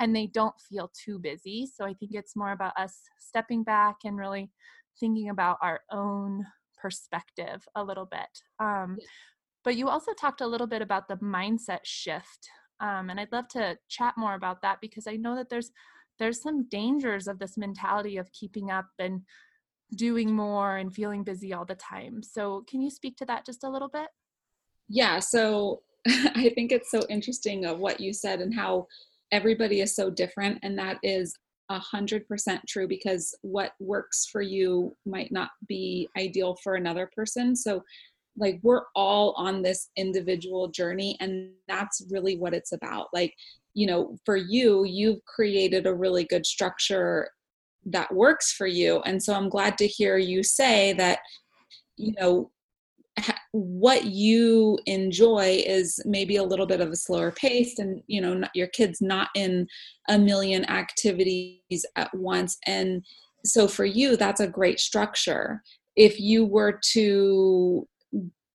and 0.00 0.14
they 0.14 0.26
don't 0.26 0.54
feel 0.68 0.90
too 1.04 1.18
busy. 1.18 1.66
So 1.66 1.84
I 1.84 1.92
think 1.94 2.12
it's 2.14 2.36
more 2.36 2.52
about 2.52 2.78
us 2.78 3.00
stepping 3.18 3.62
back 3.62 3.96
and 4.04 4.16
really 4.16 4.50
thinking 4.98 5.28
about 5.28 5.58
our 5.60 5.80
own 5.92 6.46
perspective 6.80 7.62
a 7.74 7.82
little 7.82 8.06
bit. 8.06 8.28
Um, 8.60 8.96
but 9.64 9.76
you 9.76 9.88
also 9.88 10.12
talked 10.12 10.40
a 10.40 10.46
little 10.46 10.66
bit 10.66 10.82
about 10.82 11.08
the 11.08 11.16
mindset 11.16 11.80
shift. 11.84 12.48
Um, 12.80 13.10
and 13.10 13.18
I'd 13.18 13.32
love 13.32 13.48
to 13.48 13.76
chat 13.88 14.14
more 14.16 14.34
about 14.34 14.62
that 14.62 14.78
because 14.80 15.06
I 15.06 15.16
know 15.16 15.34
that 15.36 15.48
there's 15.48 15.70
there's 16.18 16.42
some 16.42 16.68
dangers 16.68 17.28
of 17.28 17.38
this 17.38 17.56
mentality 17.56 18.16
of 18.16 18.32
keeping 18.32 18.70
up 18.70 18.86
and 18.98 19.22
doing 19.94 20.34
more 20.34 20.76
and 20.76 20.92
feeling 20.92 21.22
busy 21.22 21.54
all 21.54 21.64
the 21.64 21.76
time. 21.76 22.22
So, 22.22 22.64
can 22.68 22.80
you 22.80 22.90
speak 22.90 23.16
to 23.18 23.24
that 23.26 23.46
just 23.46 23.64
a 23.64 23.70
little 23.70 23.88
bit? 23.88 24.08
Yeah, 24.88 25.20
so 25.20 25.82
I 26.06 26.50
think 26.54 26.72
it's 26.72 26.90
so 26.90 27.02
interesting 27.08 27.66
of 27.66 27.78
what 27.78 28.00
you 28.00 28.12
said 28.12 28.40
and 28.40 28.54
how 28.54 28.86
everybody 29.32 29.80
is 29.80 29.94
so 29.94 30.10
different 30.10 30.58
and 30.62 30.78
that 30.78 30.98
is 31.02 31.34
a 31.70 31.78
hundred 31.78 32.26
percent 32.26 32.62
true 32.66 32.88
because 32.88 33.34
what 33.42 33.72
works 33.78 34.26
for 34.30 34.40
you 34.40 34.96
might 35.04 35.30
not 35.30 35.50
be 35.66 36.08
ideal 36.16 36.56
for 36.62 36.76
another 36.76 37.10
person 37.14 37.54
so 37.54 37.82
like 38.38 38.60
we're 38.62 38.82
all 38.94 39.34
on 39.36 39.62
this 39.62 39.90
individual 39.96 40.68
journey 40.68 41.16
and 41.20 41.50
that's 41.66 42.02
really 42.10 42.36
what 42.36 42.54
it's 42.54 42.72
about. 42.72 43.08
Like 43.12 43.34
you 43.74 43.86
know 43.86 44.16
for 44.24 44.36
you 44.36 44.84
you've 44.84 45.24
created 45.24 45.86
a 45.86 45.94
really 45.94 46.24
good 46.24 46.44
structure 46.44 47.30
that 47.84 48.12
works 48.12 48.52
for 48.52 48.66
you 48.66 49.00
and 49.06 49.22
so 49.22 49.32
i'm 49.32 49.48
glad 49.48 49.78
to 49.78 49.86
hear 49.86 50.18
you 50.18 50.42
say 50.42 50.92
that 50.94 51.20
you 51.96 52.12
know 52.18 52.50
what 53.52 54.06
you 54.06 54.78
enjoy 54.86 55.62
is 55.64 56.00
maybe 56.04 56.36
a 56.36 56.42
little 56.42 56.66
bit 56.66 56.80
of 56.80 56.90
a 56.90 56.96
slower 56.96 57.30
pace 57.30 57.78
and 57.78 58.02
you 58.08 58.20
know 58.20 58.42
your 58.54 58.66
kids 58.68 59.00
not 59.00 59.28
in 59.36 59.66
a 60.08 60.18
million 60.18 60.64
activities 60.64 61.86
at 61.94 62.12
once 62.14 62.58
and 62.66 63.04
so 63.44 63.68
for 63.68 63.84
you 63.84 64.16
that's 64.16 64.40
a 64.40 64.48
great 64.48 64.80
structure. 64.80 65.62
If 65.96 66.20
you 66.20 66.44
were 66.44 66.80
to 66.92 67.86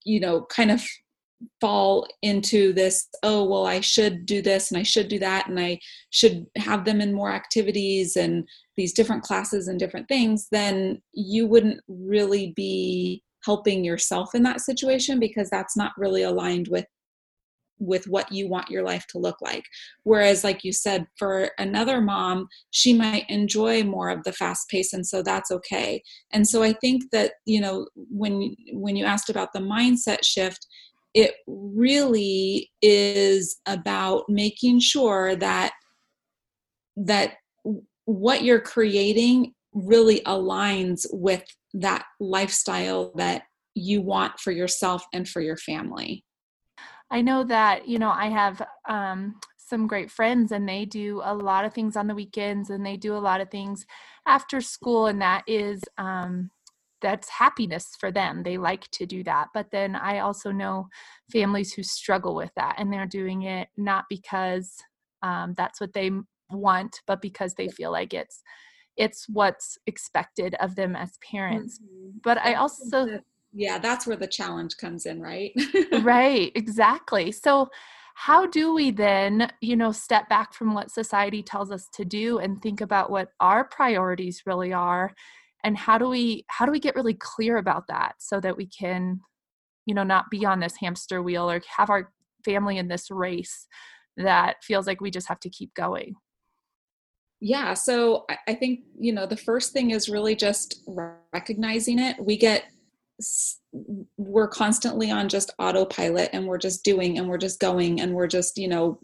you 0.05 0.19
know 0.19 0.45
kind 0.50 0.72
of 0.72 0.83
fall 1.60 2.07
into 2.22 2.72
this 2.74 3.07
oh 3.24 3.43
well 3.43 3.65
i 3.65 3.79
should 3.79 4.25
do 4.25 4.41
this 4.41 4.72
and 4.72 4.79
i 4.79 4.83
should 4.83 5.07
do 5.07 5.19
that 5.19 5.48
and 5.48 5.60
i 5.60 5.77
should 6.10 6.45
have 6.57 6.86
them 6.86 7.01
in 7.01 7.13
more 7.13 7.31
activities 7.31 8.15
and 8.15 8.48
these 8.77 8.93
different 8.93 9.24
classes 9.24 9.67
and 9.67 9.79
different 9.79 10.07
things 10.07 10.48
then 10.51 11.01
you 11.13 11.45
wouldn't 11.45 11.81
really 11.88 12.53
be 12.55 13.22
helping 13.43 13.83
yourself 13.83 14.33
in 14.33 14.43
that 14.43 14.62
situation 14.62 15.19
because 15.19 15.50
that's 15.50 15.75
not 15.75 15.91
really 15.98 16.24
aligned 16.24 16.67
with 16.69 16.86
with 17.85 18.07
what 18.07 18.31
you 18.31 18.47
want 18.47 18.69
your 18.69 18.83
life 18.83 19.05
to 19.09 19.17
look 19.17 19.41
like. 19.41 19.65
Whereas 20.03 20.43
like 20.43 20.63
you 20.63 20.71
said 20.71 21.05
for 21.17 21.51
another 21.57 22.01
mom 22.01 22.47
she 22.71 22.93
might 22.93 23.25
enjoy 23.29 23.83
more 23.83 24.09
of 24.09 24.23
the 24.23 24.33
fast 24.33 24.69
pace 24.69 24.93
and 24.93 25.05
so 25.05 25.21
that's 25.21 25.51
okay. 25.51 26.01
And 26.31 26.47
so 26.47 26.63
i 26.63 26.73
think 26.73 27.03
that 27.11 27.33
you 27.45 27.61
know 27.61 27.87
when 27.95 28.55
when 28.71 28.95
you 28.95 29.05
asked 29.05 29.29
about 29.29 29.53
the 29.53 29.59
mindset 29.59 30.23
shift 30.23 30.67
it 31.13 31.35
really 31.47 32.71
is 32.81 33.59
about 33.67 34.23
making 34.27 34.79
sure 34.79 35.35
that 35.35 35.73
that 36.97 37.33
what 38.05 38.43
you're 38.43 38.59
creating 38.59 39.53
really 39.73 40.21
aligns 40.21 41.05
with 41.11 41.43
that 41.73 42.05
lifestyle 42.19 43.11
that 43.15 43.43
you 43.75 44.01
want 44.01 44.39
for 44.39 44.51
yourself 44.51 45.03
and 45.13 45.27
for 45.27 45.41
your 45.41 45.57
family 45.57 46.23
I 47.13 47.22
know 47.22 47.43
that, 47.43 47.88
you 47.88 48.00
know, 48.00 48.10
I 48.10 48.27
have 48.27 48.62
um, 48.89 49.39
some 49.58 49.88
great 49.88 50.10
friends 50.10 50.51
and 50.51 50.67
they 50.67 50.84
do 50.84 51.22
a 51.24 51.34
lot 51.34 51.63
of 51.63 51.74
things 51.74 51.96
on 51.96 52.08
the 52.08 52.15
weekends 52.15 52.72
and 52.72 52.84
they 52.84 52.98
do 52.98 53.15
a 53.15 53.25
lot 53.29 53.39
of 53.39 53.51
things 53.51 53.86
after 54.25 54.60
school, 54.62 55.05
and 55.05 55.22
that 55.22 55.43
is. 55.48 55.82
Um, 55.98 56.50
that's 57.03 57.27
happiness 57.29 57.89
for 58.00 58.12
them. 58.12 58.43
They 58.43 58.58
like 58.58 58.89
to 58.91 59.05
do 59.05 59.24
that. 59.25 59.50
But 59.53 59.70
then 59.72 59.93
I 59.96 60.20
also 60.20 60.51
know 60.51 60.88
families 61.32 61.74
who 61.74 61.84
struggle 61.84 62.34
with 62.34 62.51
that 62.55 62.75
and 62.77 62.91
they're 62.91 63.05
doing 63.05 63.43
it 63.43 63.67
not 63.75 64.05
because 64.10 64.74
um, 65.22 65.53
that's 65.58 65.82
what 65.82 65.91
they 65.91 66.12
want, 66.50 67.01
but 67.05 67.22
because 67.22 67.53
they 67.55 67.67
feel 67.67 67.91
like 67.91 68.13
it's 68.13 68.41
it's 68.96 69.25
what's 69.27 69.77
expected 69.86 70.55
of 70.62 70.75
them 70.75 70.96
as 70.96 71.17
parents. 71.29 71.79
Mm-hmm. 71.79 72.20
But 72.24 72.38
I 72.38 72.53
also 72.53 73.20
yeah 73.53 73.77
that's 73.77 74.07
where 74.07 74.17
the 74.17 74.27
challenge 74.27 74.77
comes 74.77 75.05
in 75.05 75.22
right? 75.22 75.51
Right 76.01 76.51
exactly. 76.55 77.31
So 77.31 77.69
how 78.15 78.45
do 78.45 78.74
we 78.74 78.91
then 78.91 79.51
you 79.62 79.75
know 79.75 79.91
step 79.91 80.29
back 80.29 80.53
from 80.53 80.74
what 80.74 80.91
society 80.91 81.41
tells 81.41 81.72
us 81.72 81.88
to 81.93 82.05
do 82.05 82.39
and 82.39 82.62
think 82.62 82.81
about 82.81 83.10
what 83.10 83.29
our 83.39 83.63
priorities 83.63 84.43
really 84.45 84.74
are? 84.74 85.13
And 85.63 85.77
how 85.77 85.98
do 85.98 86.10
we 86.10 86.45
how 86.50 86.65
do 86.65 86.72
we 86.72 86.79
get 86.79 86.95
really 86.95 87.15
clear 87.15 87.57
about 87.57 87.88
that 87.88 88.15
so 88.19 88.39
that 88.39 88.57
we 88.57 88.67
can 88.67 89.22
you 89.86 89.95
know 89.95 90.03
not 90.03 90.29
be 90.29 90.45
on 90.45 90.60
this 90.60 90.75
hamster 90.77 91.22
wheel 91.22 91.50
or 91.50 91.62
have 91.77 91.89
our 91.89 92.12
family 92.43 92.77
in 92.77 92.88
this 92.88 93.10
race 93.10 93.67
that 94.17 94.63
feels 94.63 94.86
like 94.86 95.01
we 95.01 95.10
just 95.10 95.27
have 95.27 95.39
to 95.39 95.50
keep 95.50 95.74
going? 95.74 96.15
Yeah 97.39 97.74
so 97.74 98.25
i 98.48 98.53
think 98.53 98.81
you 98.98 99.12
know 99.12 99.25
the 99.25 99.36
first 99.36 99.74
thing 99.74 99.91
is 99.91 100.07
really 100.07 100.36
just 100.36 100.83
recognizing 101.33 102.00
it. 102.00 102.15
We 102.24 102.38
get 102.38 102.65
we're 104.17 104.48
constantly 104.48 105.12
on 105.12 105.29
just 105.29 105.53
autopilot 105.60 106.29
and 106.34 106.46
we're 106.46 106.58
just 106.58 106.84
doing 106.84 107.17
and 107.17 107.27
we're 107.27 107.38
just 107.38 107.60
going 107.60 108.01
and 108.01 108.13
we're 108.13 108.27
just 108.27 108.58
you 108.58 108.67
know 108.67 109.00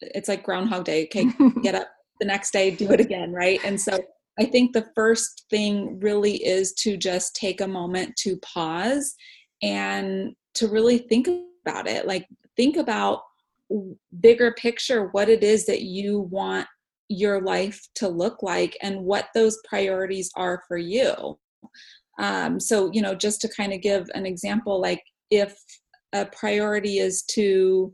it's 0.00 0.28
like 0.28 0.42
groundhog 0.42 0.84
day. 0.84 1.04
Okay 1.04 1.26
get 1.62 1.74
up 1.74 1.88
the 2.20 2.26
next 2.26 2.52
day 2.52 2.70
do 2.70 2.90
it 2.90 3.00
again 3.00 3.32
right? 3.32 3.60
And 3.64 3.80
so 3.80 3.98
i 4.38 4.44
think 4.44 4.72
the 4.72 4.86
first 4.94 5.44
thing 5.50 6.00
really 6.00 6.36
is 6.44 6.72
to 6.72 6.96
just 6.96 7.36
take 7.36 7.60
a 7.60 7.68
moment 7.68 8.16
to 8.16 8.38
pause 8.38 9.14
and 9.62 10.34
to 10.54 10.68
really 10.68 10.98
think 10.98 11.28
about 11.64 11.86
it. 11.86 12.06
Like 12.06 12.26
think 12.56 12.76
about 12.76 13.22
bigger 14.20 14.52
picture 14.52 15.08
what 15.12 15.28
it 15.30 15.42
is 15.42 15.64
that 15.66 15.82
you 15.82 16.20
want 16.20 16.66
your 17.08 17.40
life 17.40 17.80
to 17.94 18.08
look 18.08 18.42
like 18.42 18.76
and 18.82 19.02
what 19.02 19.28
those 19.34 19.58
priorities 19.66 20.30
are 20.36 20.62
for 20.68 20.76
you 20.76 21.38
um, 22.18 22.60
so, 22.60 22.90
you 22.92 23.02
know, 23.02 23.14
just 23.14 23.40
to 23.42 23.48
kind 23.48 23.72
of 23.72 23.80
give 23.80 24.08
an 24.14 24.26
example, 24.26 24.80
like 24.80 25.02
if 25.30 25.56
a 26.12 26.26
priority 26.26 26.98
is 26.98 27.22
to 27.22 27.92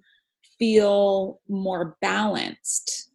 feel 0.59 1.41
more 1.49 1.97
balanced, 2.01 3.11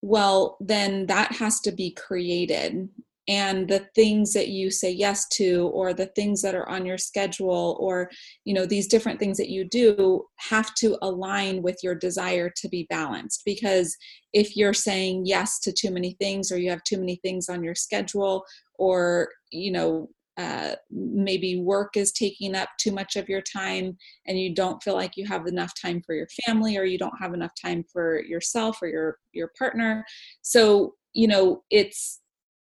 well, 0.00 0.56
then 0.60 1.06
that 1.06 1.32
has 1.32 1.60
to 1.60 1.72
be 1.72 1.90
created. 1.90 2.88
And 3.30 3.68
the 3.68 3.86
things 3.94 4.32
that 4.32 4.48
you 4.48 4.70
say 4.70 4.90
yes 4.90 5.28
to, 5.34 5.70
or 5.74 5.92
the 5.92 6.06
things 6.06 6.40
that 6.40 6.54
are 6.54 6.66
on 6.66 6.86
your 6.86 6.96
schedule, 6.96 7.76
or, 7.78 8.10
you 8.46 8.54
know, 8.54 8.64
these 8.64 8.88
different 8.88 9.20
things 9.20 9.36
that 9.36 9.50
you 9.50 9.64
do 9.64 10.24
have 10.36 10.74
to 10.76 10.96
align 11.02 11.60
with 11.60 11.76
your 11.82 11.94
desire 11.94 12.50
to 12.56 12.68
be 12.70 12.86
balanced. 12.88 13.42
Because 13.44 13.94
if 14.32 14.56
you're 14.56 14.72
saying 14.72 15.26
yes 15.26 15.58
to 15.60 15.72
too 15.72 15.90
many 15.90 16.16
things, 16.18 16.50
or 16.50 16.58
you 16.58 16.70
have 16.70 16.82
too 16.84 16.96
many 16.96 17.16
things 17.16 17.50
on 17.50 17.62
your 17.62 17.74
schedule, 17.74 18.44
or, 18.78 19.28
you 19.50 19.72
know, 19.72 20.08
uh, 20.38 20.76
maybe 20.90 21.60
work 21.60 21.96
is 21.96 22.12
taking 22.12 22.54
up 22.54 22.68
too 22.78 22.92
much 22.92 23.16
of 23.16 23.28
your 23.28 23.42
time 23.42 23.98
and 24.26 24.38
you 24.38 24.54
don't 24.54 24.80
feel 24.82 24.94
like 24.94 25.16
you 25.16 25.26
have 25.26 25.46
enough 25.46 25.72
time 25.80 26.00
for 26.06 26.14
your 26.14 26.28
family 26.46 26.76
or 26.76 26.84
you 26.84 26.96
don't 26.96 27.20
have 27.20 27.34
enough 27.34 27.52
time 27.60 27.84
for 27.92 28.22
yourself 28.22 28.78
or 28.80 28.88
your 28.88 29.18
your 29.32 29.50
partner. 29.58 30.04
So 30.42 30.94
you 31.12 31.26
know 31.26 31.64
it's 31.70 32.20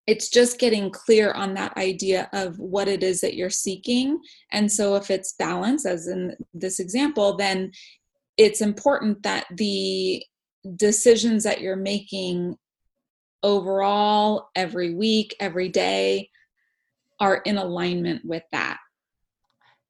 it's 0.08 0.28
just 0.28 0.58
getting 0.58 0.90
clear 0.90 1.30
on 1.32 1.54
that 1.54 1.76
idea 1.76 2.28
of 2.32 2.58
what 2.58 2.88
it 2.88 3.04
is 3.04 3.20
that 3.20 3.34
you're 3.34 3.48
seeking. 3.48 4.18
And 4.50 4.70
so 4.70 4.96
if 4.96 5.12
it's 5.12 5.34
balance 5.34 5.86
as 5.86 6.08
in 6.08 6.36
this 6.52 6.80
example 6.80 7.36
then 7.36 7.70
it's 8.36 8.60
important 8.60 9.22
that 9.22 9.46
the 9.56 10.24
decisions 10.76 11.44
that 11.44 11.60
you're 11.60 11.76
making 11.76 12.56
overall 13.42 14.48
every 14.54 14.94
week 14.94 15.34
every 15.40 15.68
day 15.68 16.28
are 17.22 17.36
in 17.44 17.56
alignment 17.56 18.24
with 18.24 18.42
that. 18.50 18.78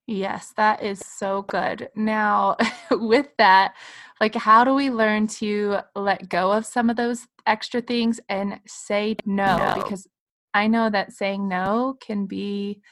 Yes, 0.07 0.53
that 0.59 0.83
is 0.83 0.99
so 0.99 1.43
good. 1.43 1.89
Now, 1.97 2.57
with 2.91 3.29
that, 3.39 3.75
like, 4.21 4.35
how 4.35 4.65
do 4.65 4.75
we 4.75 4.91
learn 4.91 5.27
to 5.29 5.79
let 5.97 6.29
go 6.29 6.53
of 6.53 6.67
some 6.67 6.91
of 6.91 6.97
those 6.97 7.27
extra 7.47 7.81
things 7.81 8.21
and 8.29 8.61
say 8.67 9.17
no? 9.25 9.57
no. 9.57 9.73
Because 9.75 10.07
I 10.53 10.67
know 10.67 10.91
that 10.91 11.13
saying 11.13 11.49
no 11.49 11.97
can 12.03 12.27
be 12.27 12.83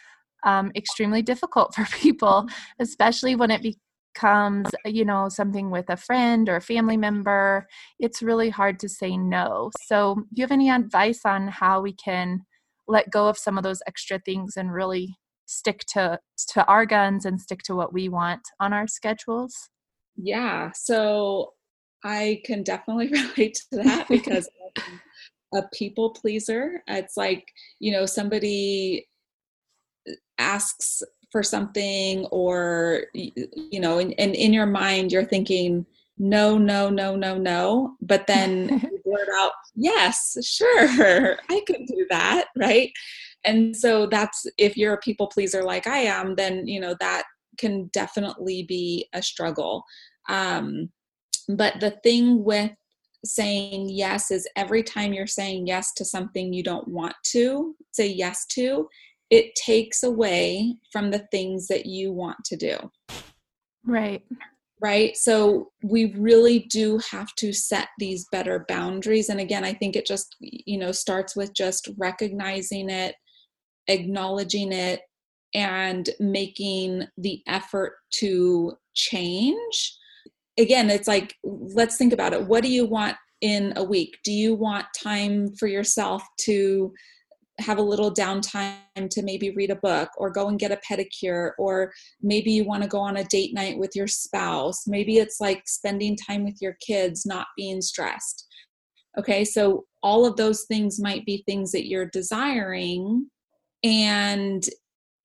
um, 0.42 0.72
extremely 0.74 1.20
difficult 1.20 1.74
for 1.76 1.84
people, 1.98 2.48
especially 2.78 3.36
when 3.36 3.50
it 3.50 3.76
becomes, 4.14 4.70
you 4.86 5.04
know, 5.04 5.28
something 5.28 5.70
with 5.70 5.90
a 5.90 5.98
friend 5.98 6.48
or 6.48 6.56
a 6.56 6.62
family 6.62 6.96
member. 6.96 7.66
It's 7.98 8.22
really 8.22 8.48
hard 8.48 8.78
to 8.78 8.88
say 8.88 9.18
no. 9.18 9.70
So, 9.82 10.14
do 10.14 10.40
you 10.40 10.44
have 10.44 10.50
any 10.50 10.70
advice 10.70 11.26
on 11.26 11.48
how 11.48 11.82
we 11.82 11.92
can 11.92 12.46
let 12.90 13.10
go 13.10 13.28
of 13.28 13.38
some 13.38 13.56
of 13.56 13.64
those 13.64 13.82
extra 13.86 14.18
things 14.18 14.56
and 14.56 14.72
really 14.72 15.16
stick 15.46 15.84
to 15.94 16.18
to 16.48 16.64
our 16.66 16.86
guns 16.86 17.24
and 17.24 17.40
stick 17.40 17.60
to 17.64 17.74
what 17.74 17.92
we 17.92 18.08
want 18.08 18.42
on 18.60 18.72
our 18.72 18.86
schedules. 18.86 19.68
Yeah 20.16 20.70
so 20.74 21.52
i 22.04 22.40
can 22.44 22.62
definitely 22.62 23.08
relate 23.36 23.60
to 23.70 23.82
that 23.82 24.08
because 24.08 24.48
a 25.54 25.62
people 25.74 26.10
pleaser. 26.10 26.82
It's 26.86 27.16
like 27.16 27.46
you 27.78 27.92
know 27.92 28.06
somebody 28.06 29.08
uh, 30.08 30.14
asks 30.38 31.02
for 31.32 31.42
something 31.42 32.26
or 32.26 33.04
you 33.14 33.80
know 33.80 33.98
and, 33.98 34.14
and 34.18 34.34
in 34.34 34.52
your 34.52 34.66
mind 34.66 35.12
you're 35.12 35.24
thinking 35.24 35.86
no, 36.20 36.58
no, 36.58 36.90
no, 36.90 37.16
no, 37.16 37.38
no. 37.38 37.96
But 38.02 38.26
then 38.26 38.68
you 38.92 39.00
blurt 39.04 39.28
out, 39.34 39.52
yes, 39.74 40.36
sure, 40.44 41.38
I 41.48 41.62
can 41.66 41.86
do 41.86 42.06
that, 42.10 42.48
right? 42.56 42.92
And 43.44 43.74
so 43.74 44.06
that's 44.06 44.44
if 44.58 44.76
you're 44.76 44.92
a 44.92 44.98
people 44.98 45.28
pleaser 45.28 45.64
like 45.64 45.86
I 45.86 46.00
am, 46.00 46.34
then 46.36 46.66
you 46.66 46.78
know 46.78 46.94
that 47.00 47.24
can 47.56 47.86
definitely 47.94 48.64
be 48.64 49.08
a 49.14 49.22
struggle. 49.22 49.82
Um, 50.28 50.90
but 51.48 51.80
the 51.80 51.92
thing 52.02 52.44
with 52.44 52.72
saying 53.24 53.88
yes 53.88 54.30
is 54.30 54.46
every 54.56 54.82
time 54.82 55.14
you're 55.14 55.26
saying 55.26 55.66
yes 55.66 55.92
to 55.94 56.04
something 56.04 56.52
you 56.52 56.62
don't 56.62 56.88
want 56.88 57.14
to 57.28 57.74
say 57.92 58.06
yes 58.06 58.44
to, 58.50 58.86
it 59.30 59.54
takes 59.54 60.02
away 60.02 60.76
from 60.92 61.10
the 61.10 61.26
things 61.30 61.66
that 61.68 61.86
you 61.86 62.12
want 62.12 62.36
to 62.44 62.56
do. 62.56 62.76
Right 63.86 64.22
right? 64.82 65.16
So 65.16 65.70
we 65.82 66.14
really 66.14 66.60
do 66.70 67.00
have 67.10 67.34
to 67.36 67.52
set 67.52 67.88
these 67.98 68.26
better 68.32 68.64
boundaries. 68.68 69.28
And 69.28 69.40
again 69.40 69.64
i 69.64 69.72
think 69.72 69.96
it 69.96 70.06
just 70.06 70.36
you 70.40 70.78
know 70.78 70.92
starts 70.92 71.34
with 71.36 71.54
just 71.54 71.88
recognizing 71.98 72.90
it 72.90 73.14
acknowledging 73.88 74.72
it 74.72 75.00
and 75.54 76.08
making 76.20 77.04
the 77.18 77.42
effort 77.48 77.94
to 78.12 78.74
change. 78.94 79.96
Again 80.58 80.90
it's 80.90 81.08
like 81.08 81.34
let's 81.42 81.96
think 81.96 82.12
about 82.12 82.32
it. 82.32 82.46
What 82.46 82.62
do 82.62 82.70
you 82.70 82.86
want 82.86 83.16
in 83.40 83.72
a 83.76 83.84
week? 83.84 84.18
Do 84.24 84.32
you 84.32 84.54
want 84.54 84.86
time 85.02 85.54
for 85.56 85.66
yourself 85.66 86.22
to 86.42 86.92
have 87.60 87.78
a 87.78 87.82
little 87.82 88.12
downtime 88.12 89.08
to 89.10 89.22
maybe 89.22 89.50
read 89.50 89.70
a 89.70 89.76
book 89.76 90.10
or 90.16 90.30
go 90.30 90.48
and 90.48 90.58
get 90.58 90.72
a 90.72 90.80
pedicure 90.88 91.52
or 91.58 91.92
maybe 92.22 92.50
you 92.50 92.64
want 92.64 92.82
to 92.82 92.88
go 92.88 92.98
on 92.98 93.16
a 93.16 93.24
date 93.24 93.54
night 93.54 93.78
with 93.78 93.94
your 93.94 94.06
spouse. 94.06 94.86
Maybe 94.86 95.18
it's 95.18 95.40
like 95.40 95.62
spending 95.66 96.16
time 96.16 96.44
with 96.44 96.58
your 96.60 96.76
kids 96.86 97.26
not 97.26 97.46
being 97.56 97.80
stressed. 97.80 98.46
Okay 99.18 99.44
so 99.44 99.84
all 100.02 100.24
of 100.24 100.36
those 100.36 100.64
things 100.64 101.00
might 101.00 101.26
be 101.26 101.42
things 101.46 101.72
that 101.72 101.88
you're 101.88 102.06
desiring 102.06 103.28
and 103.82 104.64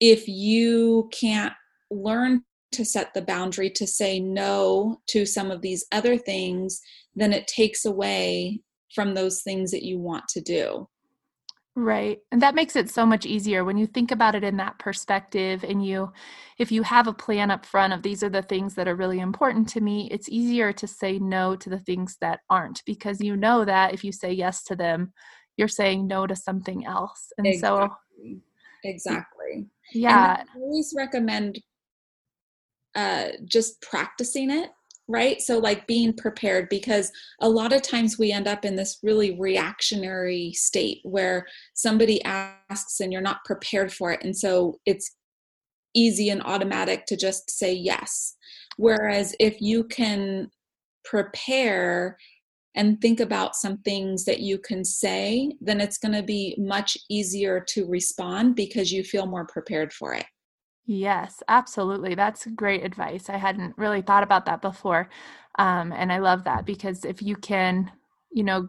if 0.00 0.28
you 0.28 1.08
can't 1.12 1.52
learn 1.90 2.42
to 2.72 2.84
set 2.84 3.14
the 3.14 3.22
boundary 3.22 3.70
to 3.70 3.86
say 3.86 4.18
no 4.20 5.00
to 5.06 5.24
some 5.24 5.50
of 5.50 5.62
these 5.62 5.86
other 5.92 6.18
things 6.18 6.80
then 7.14 7.32
it 7.32 7.46
takes 7.46 7.84
away 7.84 8.60
from 8.94 9.14
those 9.14 9.42
things 9.42 9.70
that 9.70 9.84
you 9.84 9.98
want 9.98 10.26
to 10.28 10.40
do 10.40 10.86
Right. 11.78 12.20
And 12.32 12.40
that 12.40 12.54
makes 12.54 12.74
it 12.74 12.88
so 12.88 13.04
much 13.04 13.26
easier 13.26 13.62
when 13.62 13.76
you 13.76 13.86
think 13.86 14.10
about 14.10 14.34
it 14.34 14.42
in 14.42 14.56
that 14.56 14.78
perspective 14.78 15.62
and 15.62 15.84
you 15.84 16.10
if 16.58 16.72
you 16.72 16.82
have 16.82 17.06
a 17.06 17.12
plan 17.12 17.50
up 17.50 17.66
front 17.66 17.92
of 17.92 18.02
these 18.02 18.22
are 18.22 18.30
the 18.30 18.40
things 18.40 18.74
that 18.76 18.88
are 18.88 18.96
really 18.96 19.20
important 19.20 19.68
to 19.68 19.82
me, 19.82 20.08
it's 20.10 20.30
easier 20.30 20.72
to 20.72 20.86
say 20.86 21.18
no 21.18 21.54
to 21.56 21.68
the 21.68 21.78
things 21.78 22.16
that 22.22 22.40
aren't 22.48 22.82
because 22.86 23.20
you 23.20 23.36
know 23.36 23.62
that 23.66 23.92
if 23.92 24.02
you 24.04 24.10
say 24.10 24.32
yes 24.32 24.64
to 24.64 24.74
them, 24.74 25.12
you're 25.58 25.68
saying 25.68 26.06
no 26.06 26.26
to 26.26 26.34
something 26.34 26.86
else. 26.86 27.30
And 27.36 27.46
exactly. 27.46 27.90
so 28.24 28.40
exactly. 28.82 29.66
Yeah. 29.92 30.44
Always 30.56 30.94
recommend 30.96 31.60
uh 32.94 33.28
just 33.44 33.82
practicing 33.82 34.50
it 34.50 34.70
right? 35.08 35.40
So, 35.40 35.58
like 35.58 35.86
being 35.86 36.12
prepared, 36.12 36.68
because 36.68 37.10
a 37.40 37.48
lot 37.48 37.72
of 37.72 37.82
times 37.82 38.18
we 38.18 38.32
end 38.32 38.48
up 38.48 38.64
in 38.64 38.76
this 38.76 38.98
really 39.02 39.38
reactionary 39.38 40.52
state 40.52 41.00
where 41.04 41.46
somebody 41.74 42.22
asks 42.24 43.00
and 43.00 43.12
you're 43.12 43.22
not 43.22 43.44
prepared 43.44 43.92
for 43.92 44.12
it. 44.12 44.22
And 44.22 44.36
so 44.36 44.78
it's 44.86 45.14
easy 45.94 46.28
and 46.28 46.42
automatic 46.42 47.06
to 47.06 47.16
just 47.16 47.50
say 47.50 47.72
yes. 47.72 48.36
Whereas 48.76 49.34
if 49.40 49.60
you 49.60 49.84
can 49.84 50.50
prepare 51.04 52.18
and 52.74 53.00
think 53.00 53.20
about 53.20 53.56
some 53.56 53.78
things 53.78 54.24
that 54.26 54.40
you 54.40 54.58
can 54.58 54.84
say, 54.84 55.50
then 55.60 55.80
it's 55.80 55.96
going 55.96 56.12
to 56.12 56.22
be 56.22 56.54
much 56.58 56.98
easier 57.08 57.64
to 57.68 57.86
respond 57.86 58.54
because 58.54 58.92
you 58.92 59.02
feel 59.02 59.26
more 59.26 59.46
prepared 59.46 59.94
for 59.94 60.12
it. 60.12 60.26
Yes, 60.86 61.42
absolutely. 61.48 62.14
That's 62.14 62.46
great 62.46 62.84
advice. 62.84 63.28
I 63.28 63.36
hadn't 63.36 63.76
really 63.76 64.02
thought 64.02 64.22
about 64.22 64.46
that 64.46 64.62
before. 64.62 65.08
Um, 65.58 65.92
and 65.92 66.12
I 66.12 66.18
love 66.18 66.44
that 66.44 66.64
because 66.64 67.04
if 67.04 67.20
you 67.22 67.34
can, 67.36 67.90
you 68.32 68.44
know, 68.44 68.68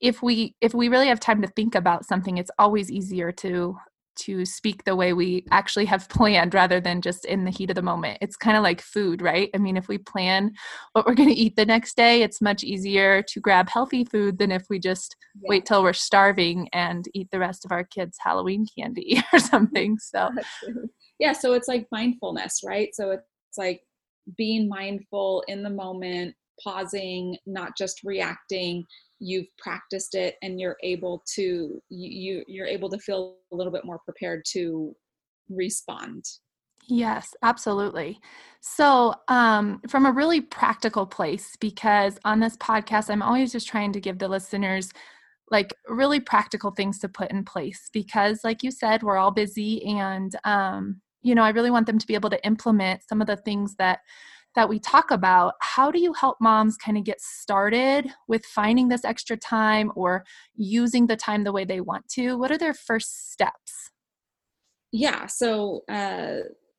if 0.00 0.22
we 0.22 0.54
if 0.60 0.74
we 0.74 0.88
really 0.88 1.08
have 1.08 1.20
time 1.20 1.42
to 1.42 1.48
think 1.48 1.74
about 1.74 2.04
something, 2.04 2.38
it's 2.38 2.50
always 2.58 2.90
easier 2.90 3.32
to 3.32 3.76
to 4.16 4.46
speak 4.46 4.84
the 4.84 4.96
way 4.96 5.12
we 5.12 5.44
actually 5.50 5.84
have 5.86 6.08
planned 6.10 6.54
rather 6.54 6.80
than 6.80 7.02
just 7.02 7.24
in 7.24 7.44
the 7.44 7.50
heat 7.50 7.70
of 7.70 7.76
the 7.76 7.82
moment. 7.82 8.18
It's 8.20 8.36
kind 8.36 8.56
of 8.56 8.62
like 8.62 8.80
food, 8.80 9.20
right? 9.20 9.50
I 9.54 9.58
mean, 9.58 9.76
if 9.76 9.88
we 9.88 9.98
plan 9.98 10.52
what 10.92 11.06
we're 11.06 11.14
going 11.14 11.28
to 11.28 11.34
eat 11.34 11.56
the 11.56 11.66
next 11.66 11.96
day, 11.96 12.22
it's 12.22 12.40
much 12.40 12.62
easier 12.64 13.22
to 13.22 13.40
grab 13.40 13.68
healthy 13.68 14.04
food 14.04 14.38
than 14.38 14.52
if 14.52 14.64
we 14.70 14.78
just 14.78 15.16
yeah. 15.42 15.48
wait 15.48 15.66
till 15.66 15.82
we're 15.82 15.92
starving 15.92 16.68
and 16.72 17.06
eat 17.14 17.28
the 17.30 17.38
rest 17.38 17.64
of 17.64 17.72
our 17.72 17.84
kids' 17.84 18.18
Halloween 18.22 18.66
candy 18.78 19.22
or 19.32 19.38
something. 19.38 19.98
So 19.98 20.30
yeah 21.18 21.32
so 21.32 21.52
it's 21.52 21.68
like 21.68 21.86
mindfulness 21.92 22.60
right? 22.64 22.90
So 22.94 23.10
it's 23.10 23.58
like 23.58 23.80
being 24.36 24.68
mindful 24.68 25.44
in 25.48 25.62
the 25.62 25.70
moment 25.70 26.34
pausing 26.62 27.36
not 27.46 27.76
just 27.76 28.00
reacting. 28.04 28.84
You've 29.18 29.46
practiced 29.58 30.14
it 30.14 30.36
and 30.42 30.60
you're 30.60 30.76
able 30.82 31.22
to 31.34 31.80
you 31.88 32.44
you're 32.46 32.66
able 32.66 32.90
to 32.90 32.98
feel 32.98 33.36
a 33.52 33.56
little 33.56 33.72
bit 33.72 33.84
more 33.84 34.00
prepared 34.04 34.42
to 34.52 34.94
respond. 35.48 36.24
Yes, 36.88 37.34
absolutely. 37.42 38.20
So, 38.60 39.12
um, 39.26 39.80
from 39.88 40.06
a 40.06 40.12
really 40.12 40.40
practical 40.40 41.04
place, 41.04 41.56
because 41.60 42.16
on 42.24 42.38
this 42.38 42.56
podcast, 42.58 43.10
I'm 43.10 43.22
always 43.22 43.50
just 43.50 43.66
trying 43.66 43.92
to 43.92 44.00
give 44.00 44.18
the 44.18 44.28
listeners 44.28 44.90
like 45.50 45.74
really 45.88 46.20
practical 46.20 46.70
things 46.70 46.98
to 47.00 47.08
put 47.08 47.30
in 47.32 47.44
place 47.44 47.90
because, 47.92 48.40
like 48.44 48.62
you 48.62 48.70
said, 48.70 49.02
we're 49.02 49.16
all 49.16 49.32
busy 49.32 49.84
and 49.84 50.34
um, 50.44 51.00
you 51.26 51.34
know 51.34 51.42
i 51.42 51.50
really 51.50 51.70
want 51.70 51.86
them 51.86 51.98
to 51.98 52.06
be 52.06 52.14
able 52.14 52.30
to 52.30 52.46
implement 52.46 53.02
some 53.08 53.20
of 53.20 53.26
the 53.26 53.36
things 53.36 53.74
that 53.76 54.00
that 54.54 54.68
we 54.68 54.78
talk 54.78 55.10
about 55.10 55.54
how 55.60 55.90
do 55.90 55.98
you 55.98 56.12
help 56.14 56.36
moms 56.40 56.76
kind 56.76 56.96
of 56.96 57.04
get 57.04 57.20
started 57.20 58.08
with 58.28 58.44
finding 58.46 58.88
this 58.88 59.04
extra 59.04 59.36
time 59.36 59.92
or 59.94 60.24
using 60.54 61.06
the 61.06 61.16
time 61.16 61.44
the 61.44 61.52
way 61.52 61.64
they 61.64 61.80
want 61.80 62.08
to 62.08 62.38
what 62.38 62.50
are 62.50 62.58
their 62.58 62.74
first 62.74 63.32
steps 63.32 63.90
yeah 64.92 65.26
so 65.26 65.82
uh 65.88 66.38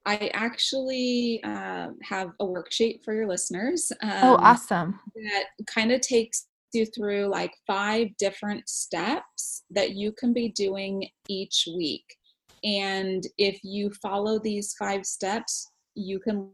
I 0.10 0.32
actually 0.34 1.42
uh, 1.44 1.90
have 2.02 2.30
a 2.40 2.46
worksheet 2.46 3.04
for 3.04 3.14
your 3.14 3.28
listeners. 3.28 3.92
Oh, 4.02 4.08
um, 4.08 4.20
oh, 4.24 4.36
awesome. 4.38 5.00
That 5.16 5.48
kind 5.66 5.92
of 5.92 6.00
takes 6.00 6.48
you 6.72 6.86
through 6.86 7.28
like 7.28 7.52
five 7.68 8.08
different 8.18 8.70
steps 8.70 9.64
that 9.70 9.96
you 9.96 10.14
can 10.14 10.32
be 10.32 10.48
doing 10.48 11.10
each 11.28 11.68
week. 11.76 12.17
And 12.64 13.24
if 13.38 13.60
you 13.64 13.92
follow 14.02 14.40
these 14.40 14.76
five 14.78 15.06
steps, 15.06 15.72
you 15.96 16.20
can 16.20 16.50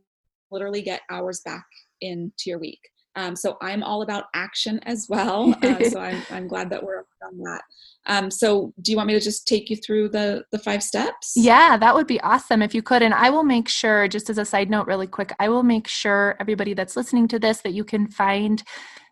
literally 0.52 0.82
get 0.82 1.02
hours 1.10 1.42
back 1.42 1.66
into 2.02 2.46
your 2.46 2.60
week. 2.60 2.80
Um, 3.16 3.36
so 3.36 3.58
I'm 3.62 3.84
all 3.84 4.02
about 4.02 4.26
action 4.34 4.80
as 4.84 5.08
well. 5.10 5.54
Uh, 5.64 5.90
so 5.90 6.00
I'm, 6.00 6.22
I'm 6.30 6.48
glad 6.48 6.70
that 6.70 6.84
we're 6.84 7.00
on 7.00 7.38
that. 7.38 7.62
Um, 8.06 8.30
so 8.30 8.74
do 8.82 8.92
you 8.92 8.98
want 8.98 9.08
me 9.08 9.14
to 9.14 9.20
just 9.20 9.48
take 9.48 9.70
you 9.70 9.78
through 9.78 10.10
the 10.10 10.44
the 10.52 10.60
five 10.60 10.84
steps? 10.84 11.34
Yeah, 11.38 11.78
that 11.78 11.96
would 11.96 12.06
be 12.06 12.20
awesome 12.20 12.62
if 12.62 12.76
you 12.76 12.82
could. 12.82 13.02
And 13.02 13.14
I 13.14 13.30
will 13.30 13.46
make 13.46 13.70
sure, 13.70 14.08
just 14.10 14.30
as 14.30 14.38
a 14.38 14.46
side 14.46 14.70
note, 14.70 14.88
really 14.88 15.08
quick, 15.08 15.34
I 15.40 15.48
will 15.48 15.64
make 15.64 15.88
sure 15.88 16.36
everybody 16.40 16.74
that's 16.74 16.98
listening 16.98 17.30
to 17.30 17.40
this 17.40 17.62
that 17.62 17.74
you 17.74 17.86
can 17.86 18.08
find 18.08 18.62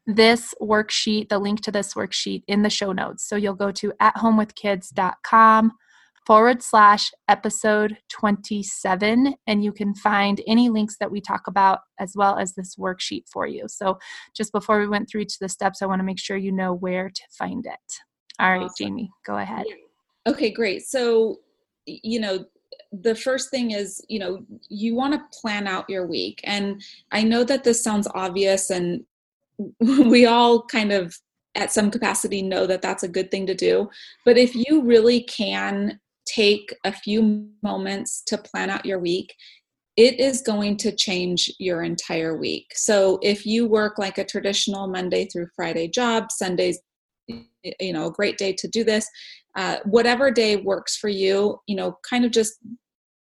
this 0.05 0.53
worksheet, 0.61 1.29
the 1.29 1.39
link 1.39 1.61
to 1.61 1.71
this 1.71 1.93
worksheet 1.93 2.43
in 2.47 2.63
the 2.63 2.69
show 2.69 2.91
notes. 2.91 3.23
So 3.23 3.37
you'll 3.37 3.53
go 3.53 3.71
to 3.71 3.93
athomewithkids.com 4.01 5.71
forward 6.25 6.61
slash 6.61 7.11
episode 7.27 7.97
27 8.09 9.33
and 9.47 9.63
you 9.63 9.71
can 9.71 9.93
find 9.95 10.41
any 10.47 10.69
links 10.69 10.97
that 10.99 11.11
we 11.11 11.19
talk 11.19 11.47
about 11.47 11.79
as 11.99 12.13
well 12.15 12.37
as 12.37 12.53
this 12.53 12.75
worksheet 12.75 13.23
for 13.31 13.47
you. 13.47 13.65
So 13.67 13.97
just 14.35 14.51
before 14.51 14.79
we 14.79 14.87
went 14.87 15.09
through 15.09 15.21
each 15.21 15.35
of 15.35 15.39
the 15.39 15.49
steps 15.49 15.81
i 15.81 15.85
want 15.85 15.99
to 15.99 16.05
make 16.05 16.19
sure 16.19 16.37
you 16.37 16.51
know 16.51 16.73
where 16.73 17.09
to 17.09 17.21
find 17.37 17.65
it. 17.65 17.93
All 18.39 18.51
right 18.51 18.63
awesome. 18.63 18.87
jamie 18.87 19.11
go 19.25 19.37
ahead. 19.37 19.65
Okay 20.27 20.51
great. 20.51 20.83
So 20.83 21.39
you 21.85 22.19
know 22.19 22.45
the 22.91 23.15
first 23.15 23.49
thing 23.49 23.71
is 23.71 24.03
you 24.07 24.19
know 24.19 24.45
you 24.69 24.95
want 24.95 25.13
to 25.13 25.39
plan 25.39 25.67
out 25.67 25.89
your 25.89 26.05
week 26.05 26.41
and 26.43 26.81
i 27.11 27.23
know 27.23 27.43
that 27.43 27.63
this 27.63 27.83
sounds 27.83 28.07
obvious 28.13 28.69
and 28.69 29.03
we 29.79 30.25
all 30.25 30.63
kind 30.63 30.91
of 30.91 31.17
at 31.55 31.71
some 31.71 31.91
capacity 31.91 32.41
know 32.41 32.65
that 32.65 32.81
that's 32.81 33.03
a 33.03 33.07
good 33.07 33.29
thing 33.29 33.45
to 33.45 33.53
do 33.53 33.89
but 34.25 34.37
if 34.37 34.55
you 34.55 34.81
really 34.83 35.21
can 35.23 35.99
take 36.33 36.73
a 36.85 36.91
few 36.91 37.49
moments 37.63 38.21
to 38.27 38.37
plan 38.37 38.69
out 38.69 38.85
your 38.85 38.99
week, 38.99 39.33
it 39.97 40.19
is 40.19 40.41
going 40.41 40.77
to 40.77 40.95
change 40.95 41.51
your 41.59 41.83
entire 41.83 42.37
week. 42.37 42.67
So 42.73 43.19
if 43.21 43.45
you 43.45 43.67
work 43.67 43.97
like 43.97 44.17
a 44.17 44.25
traditional 44.25 44.87
Monday 44.87 45.25
through 45.25 45.47
Friday 45.55 45.87
job, 45.89 46.31
Sundays, 46.31 46.79
you 47.27 47.93
know, 47.93 48.07
a 48.07 48.11
great 48.11 48.37
day 48.37 48.53
to 48.53 48.67
do 48.67 48.83
this. 48.83 49.07
Uh, 49.55 49.77
whatever 49.85 50.31
day 50.31 50.55
works 50.55 50.95
for 50.95 51.09
you, 51.09 51.57
you 51.67 51.75
know, 51.75 51.97
kind 52.09 52.23
of 52.23 52.31
just, 52.31 52.53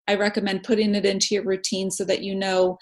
I 0.08 0.16
recommend 0.16 0.64
putting 0.64 0.96
it 0.96 1.06
into 1.06 1.36
your 1.36 1.44
routine 1.44 1.92
so 1.92 2.04
that 2.06 2.24
you 2.24 2.36
know 2.36 2.78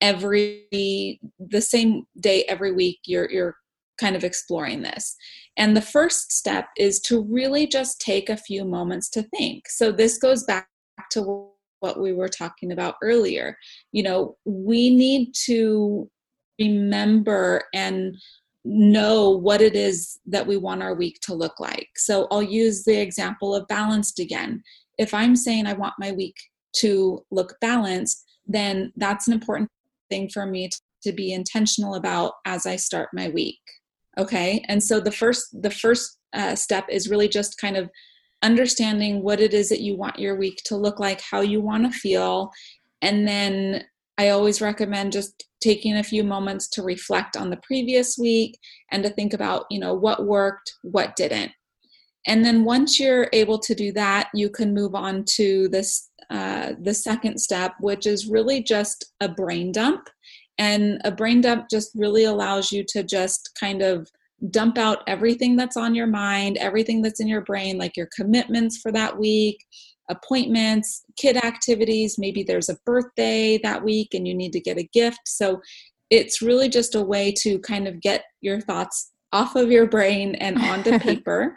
every 0.00 1.20
the 1.38 1.60
same 1.60 2.04
day 2.20 2.44
every 2.44 2.72
week 2.72 2.98
you're 3.04 3.30
you're 3.30 3.56
kind 4.00 4.16
of 4.16 4.24
exploring 4.24 4.82
this. 4.82 5.14
And 5.56 5.76
the 5.76 5.82
first 5.82 6.32
step 6.32 6.68
is 6.76 7.00
to 7.02 7.22
really 7.22 7.66
just 7.66 8.00
take 8.00 8.30
a 8.30 8.36
few 8.36 8.64
moments 8.64 9.10
to 9.10 9.22
think. 9.36 9.68
So 9.68 9.92
this 9.92 10.18
goes 10.18 10.44
back 10.44 10.68
to 11.12 11.50
what 11.80 12.00
we 12.00 12.12
were 12.12 12.28
talking 12.28 12.72
about 12.72 12.96
earlier. 13.02 13.56
You 13.92 14.02
know, 14.02 14.36
we 14.44 14.94
need 14.94 15.34
to 15.46 16.10
remember 16.58 17.62
and 17.74 18.16
know 18.64 19.30
what 19.30 19.60
it 19.60 19.74
is 19.74 20.18
that 20.26 20.46
we 20.46 20.56
want 20.56 20.82
our 20.82 20.94
week 20.94 21.18
to 21.22 21.34
look 21.34 21.58
like. 21.58 21.88
So 21.96 22.26
I'll 22.30 22.42
use 22.42 22.84
the 22.84 23.00
example 23.00 23.54
of 23.54 23.66
balanced 23.68 24.18
again. 24.18 24.62
If 24.98 25.14
I'm 25.14 25.34
saying 25.34 25.66
I 25.66 25.72
want 25.72 25.94
my 25.98 26.12
week 26.12 26.36
to 26.76 27.24
look 27.30 27.56
balanced, 27.60 28.24
then 28.46 28.92
that's 28.96 29.26
an 29.26 29.32
important 29.32 29.70
thing 30.10 30.28
for 30.28 30.44
me 30.44 30.68
to 31.02 31.12
be 31.12 31.32
intentional 31.32 31.94
about 31.94 32.34
as 32.44 32.66
I 32.66 32.76
start 32.76 33.08
my 33.14 33.28
week 33.28 33.60
okay 34.18 34.62
and 34.68 34.82
so 34.82 35.00
the 35.00 35.12
first 35.12 35.62
the 35.62 35.70
first 35.70 36.18
uh, 36.32 36.54
step 36.54 36.86
is 36.88 37.10
really 37.10 37.28
just 37.28 37.58
kind 37.58 37.76
of 37.76 37.90
understanding 38.42 39.22
what 39.22 39.40
it 39.40 39.52
is 39.52 39.68
that 39.68 39.80
you 39.80 39.96
want 39.96 40.18
your 40.18 40.36
week 40.36 40.60
to 40.64 40.76
look 40.76 40.98
like 40.98 41.20
how 41.20 41.40
you 41.40 41.60
want 41.60 41.84
to 41.84 41.98
feel 41.98 42.50
and 43.02 43.26
then 43.26 43.84
i 44.18 44.30
always 44.30 44.60
recommend 44.60 45.12
just 45.12 45.44
taking 45.60 45.96
a 45.96 46.02
few 46.02 46.24
moments 46.24 46.68
to 46.68 46.82
reflect 46.82 47.36
on 47.36 47.50
the 47.50 47.60
previous 47.62 48.16
week 48.18 48.58
and 48.92 49.02
to 49.02 49.10
think 49.10 49.34
about 49.34 49.66
you 49.70 49.78
know 49.78 49.94
what 49.94 50.26
worked 50.26 50.72
what 50.82 51.14
didn't 51.16 51.52
And 52.26 52.44
then 52.44 52.64
once 52.64 53.00
you're 53.00 53.28
able 53.32 53.58
to 53.60 53.74
do 53.74 53.92
that, 53.92 54.28
you 54.34 54.50
can 54.50 54.74
move 54.74 54.94
on 54.94 55.24
to 55.36 55.68
this 55.68 56.10
uh, 56.30 56.74
the 56.80 56.94
second 56.94 57.38
step, 57.38 57.72
which 57.80 58.06
is 58.06 58.28
really 58.28 58.62
just 58.62 59.04
a 59.20 59.28
brain 59.28 59.72
dump. 59.72 60.08
And 60.60 61.00
a 61.06 61.10
brain 61.10 61.40
dump 61.40 61.70
just 61.70 61.90
really 61.94 62.24
allows 62.24 62.70
you 62.70 62.84
to 62.88 63.02
just 63.02 63.50
kind 63.58 63.80
of 63.80 64.10
dump 64.50 64.76
out 64.76 65.02
everything 65.06 65.56
that's 65.56 65.76
on 65.78 65.94
your 65.94 66.06
mind, 66.06 66.58
everything 66.58 67.00
that's 67.00 67.18
in 67.18 67.28
your 67.28 67.40
brain, 67.40 67.78
like 67.78 67.96
your 67.96 68.10
commitments 68.14 68.76
for 68.76 68.92
that 68.92 69.18
week, 69.18 69.64
appointments, 70.10 71.02
kid 71.16 71.38
activities. 71.38 72.18
Maybe 72.18 72.42
there's 72.42 72.68
a 72.68 72.76
birthday 72.84 73.58
that 73.62 73.82
week 73.82 74.08
and 74.12 74.28
you 74.28 74.34
need 74.34 74.52
to 74.52 74.60
get 74.60 74.76
a 74.76 74.88
gift. 74.92 75.20
So 75.24 75.62
it's 76.10 76.42
really 76.42 76.68
just 76.68 76.94
a 76.94 77.00
way 77.00 77.32
to 77.38 77.58
kind 77.60 77.88
of 77.88 77.98
get 78.02 78.24
your 78.42 78.60
thoughts 78.60 79.12
off 79.32 79.56
of 79.56 79.70
your 79.70 79.86
brain 79.86 80.34
and 80.34 80.58
onto 80.58 80.98
paper. 80.98 81.56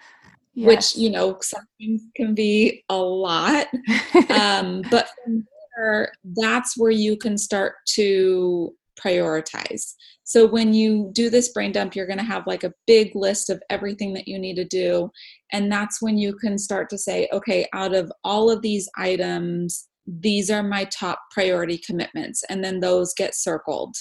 yes. 0.53 0.67
Which 0.67 0.95
you 0.95 1.09
know 1.09 1.37
sometimes 1.41 2.03
can 2.15 2.33
be 2.33 2.85
a 2.87 2.95
lot, 2.95 3.67
um, 4.29 4.81
but 4.89 5.09
from 5.25 5.45
there, 5.75 6.13
that's 6.37 6.77
where 6.77 6.91
you 6.91 7.17
can 7.17 7.37
start 7.37 7.73
to 7.95 8.73
prioritize. 9.03 9.93
So 10.23 10.47
when 10.47 10.73
you 10.73 11.11
do 11.13 11.29
this 11.29 11.49
brain 11.49 11.71
dump, 11.71 11.95
you're 11.95 12.07
going 12.07 12.19
to 12.19 12.23
have 12.23 12.47
like 12.47 12.63
a 12.63 12.73
big 12.87 13.15
list 13.15 13.49
of 13.49 13.61
everything 13.69 14.13
that 14.13 14.27
you 14.27 14.39
need 14.39 14.55
to 14.55 14.65
do. 14.65 15.11
And 15.51 15.71
that's 15.71 16.01
when 16.01 16.17
you 16.17 16.33
can 16.35 16.57
start 16.57 16.89
to 16.89 16.97
say, 16.97 17.27
okay, 17.33 17.67
out 17.73 17.93
of 17.93 18.11
all 18.23 18.49
of 18.49 18.61
these 18.61 18.89
items, 18.97 19.87
these 20.07 20.49
are 20.49 20.63
my 20.63 20.85
top 20.85 21.19
priority 21.31 21.77
commitments. 21.77 22.43
And 22.49 22.63
then 22.63 22.79
those 22.79 23.13
get 23.13 23.35
circled. 23.35 23.95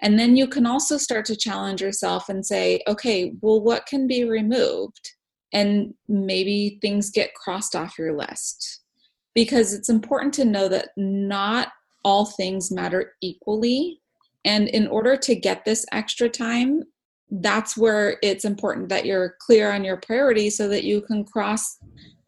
And 0.00 0.18
then 0.18 0.36
you 0.36 0.46
can 0.46 0.66
also 0.66 0.98
start 0.98 1.24
to 1.26 1.36
challenge 1.36 1.80
yourself 1.80 2.28
and 2.28 2.44
say, 2.44 2.82
okay, 2.86 3.32
well, 3.40 3.62
what 3.62 3.86
can 3.86 4.06
be 4.06 4.24
removed? 4.24 5.12
And 5.52 5.94
maybe 6.08 6.78
things 6.82 7.10
get 7.10 7.34
crossed 7.34 7.74
off 7.74 7.98
your 7.98 8.16
list. 8.16 8.82
Because 9.34 9.74
it's 9.74 9.88
important 9.88 10.32
to 10.34 10.44
know 10.44 10.68
that 10.68 10.88
not 10.96 11.68
all 12.04 12.26
things 12.26 12.70
matter 12.70 13.12
equally 13.22 14.00
and 14.46 14.68
in 14.68 14.86
order 14.86 15.16
to 15.16 15.34
get 15.34 15.64
this 15.64 15.84
extra 15.92 16.28
time, 16.28 16.84
that's 17.30 17.76
where 17.76 18.18
it's 18.22 18.44
important 18.44 18.88
that 18.88 19.04
you're 19.04 19.34
clear 19.40 19.72
on 19.72 19.84
your 19.84 19.96
priorities 19.96 20.56
so 20.56 20.68
that 20.68 20.84
you 20.84 21.02
can 21.02 21.24
cross 21.24 21.78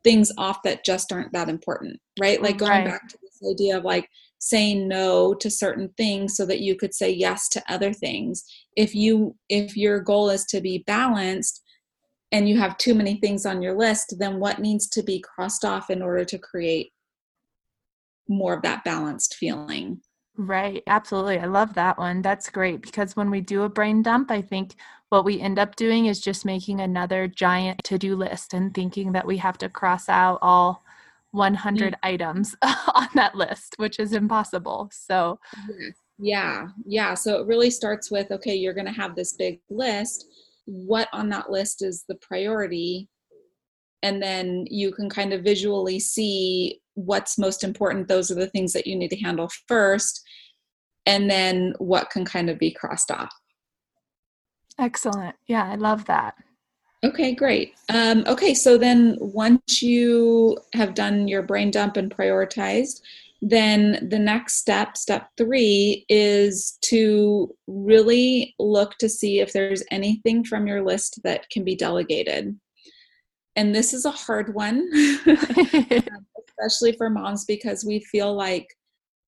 things 0.03 0.33
off 0.37 0.59
that 0.65 0.85
just 0.85 1.13
aren't 1.13 1.33
that 1.33 1.49
important, 1.49 1.99
right? 2.21 2.43
Like 2.43 2.59
going 2.59 2.73
right. 2.73 2.85
back 2.87 3.09
to 3.09 3.19
this 3.23 3.41
idea 3.49 3.79
of 3.79 3.85
like 3.85 4.09
saying 4.41 4.89
no 4.89 5.35
to 5.35 5.51
certain 5.51 5.91
things 5.97 6.37
so 6.37 6.45
that 6.47 6.61
you 6.61 6.75
could 6.75 6.93
say 6.93 7.11
yes 7.11 7.49
to 7.51 7.73
other 7.73 7.93
things. 7.93 8.45
If 8.77 8.95
you 8.95 9.37
if 9.49 9.77
your 9.77 10.01
goal 10.01 10.31
is 10.31 10.45
to 10.47 10.61
be 10.61 10.85
balanced 10.87 11.63
and 12.33 12.49
you 12.49 12.59
have 12.59 12.77
too 12.79 12.95
many 12.95 13.21
things 13.21 13.47
on 13.47 13.63
your 13.63 13.77
list, 13.77 14.17
then 14.19 14.41
what 14.41 14.59
needs 14.59 14.89
to 14.91 15.03
be 15.05 15.23
crossed 15.23 15.65
off 15.65 15.89
in 15.89 16.03
order 16.03 16.25
to 16.25 16.39
create 16.39 16.91
more 18.29 18.55
of 18.55 18.63
that 18.63 18.83
balanced 18.85 19.37
feeling? 19.37 20.01
Right, 20.41 20.85
absolutely. 20.87 21.41
I 21.41 21.47
love 21.47 21.75
that 21.75 21.99
one. 21.99 22.23
That's 22.23 22.49
great 22.49 22.81
because 22.81 23.17
when 23.17 23.29
we 23.29 23.41
do 23.41 23.65
a 23.65 23.69
brain 23.69 24.03
dump, 24.03 24.31
I 24.31 24.41
think 24.41 24.77
what 25.09 25.25
we 25.25 25.41
end 25.41 25.59
up 25.59 25.75
doing 25.75 26.07
is 26.07 26.21
just 26.21 26.45
making 26.45 26.81
another 26.81 27.27
giant 27.27 27.83
to 27.85 27.99
do 27.99 28.15
list 28.15 28.55
and 28.55 28.73
thinking 28.73 29.11
that 29.13 29.27
we 29.27 29.37
have 29.39 29.59
to 29.59 29.69
cross 29.69 30.09
out 30.09 30.39
all 30.41 30.85
100 31.33 31.93
mm. 31.93 31.97
items 32.05 32.55
on 32.63 33.09
that 33.17 33.35
list, 33.35 33.75
which 33.79 33.99
is 33.99 34.13
impossible. 34.13 34.89
So, 34.93 35.41
yeah, 36.21 36.69
yeah. 36.87 37.15
So 37.15 37.41
it 37.41 37.49
really 37.49 37.71
starts 37.71 38.09
with 38.09 38.31
okay, 38.31 38.55
you're 38.55 38.75
going 38.75 38.87
to 38.87 38.93
have 38.93 39.17
this 39.17 39.33
big 39.33 39.59
list. 39.69 40.27
What 40.67 41.09
on 41.13 41.29
that 41.31 41.51
list 41.51 41.83
is 41.83 42.05
the 42.09 42.15
priority? 42.17 43.09
And 44.05 44.23
then 44.23 44.67
you 44.71 44.93
can 44.93 45.11
kind 45.11 45.33
of 45.33 45.43
visually 45.43 45.99
see 45.99 46.81
what's 46.99 47.39
most 47.39 47.63
important 47.63 48.09
those 48.09 48.29
are 48.29 48.35
the 48.35 48.49
things 48.49 48.73
that 48.73 48.87
you 48.87 48.97
need 48.97 49.09
to 49.09 49.17
handle 49.17 49.49
first 49.69 50.28
and 51.09 51.29
then 51.29 51.73
what 51.79 52.11
can 52.11 52.25
kind 52.25 52.51
of 52.51 52.59
be 52.59 52.71
crossed 52.71 53.11
off. 53.11 53.35
Excellent. 54.79 55.35
Yeah 55.47 55.65
i 55.65 55.75
love 55.75 56.05
that. 56.05 56.35
Okay 57.03 57.35
great. 57.35 57.75
Um, 57.89 58.25
okay 58.27 58.55
so 58.55 58.79
then 58.79 59.17
once 59.19 59.83
you 59.83 60.59
have 60.75 60.95
done 60.95 61.27
your 61.27 61.43
brain 61.43 61.71
dump 61.71 61.97
and 61.97 62.15
prioritized 62.15 63.01
then 63.41 64.09
the 64.11 64.19
next 64.19 64.57
step 64.57 64.97
step 64.97 65.29
three 65.37 66.05
is 66.09 66.77
to 66.83 67.55
really 67.69 68.55
look 68.59 68.99
to 68.99 69.09
see 69.09 69.39
if 69.39 69.53
there's 69.53 69.85
anything 69.93 70.45
from 70.45 70.67
your 70.67 70.85
list 70.85 71.21
that 71.23 71.49
can 71.51 71.63
be 71.65 71.77
delegated. 71.77 72.59
And 73.55 73.75
this 73.75 73.93
is 73.93 74.05
a 74.05 74.11
hard 74.11 74.55
one 74.55 74.89
especially 76.61 76.93
for 76.93 77.11
moms 77.11 77.45
because 77.45 77.85
we 77.85 78.01
feel 78.01 78.35
like 78.35 78.67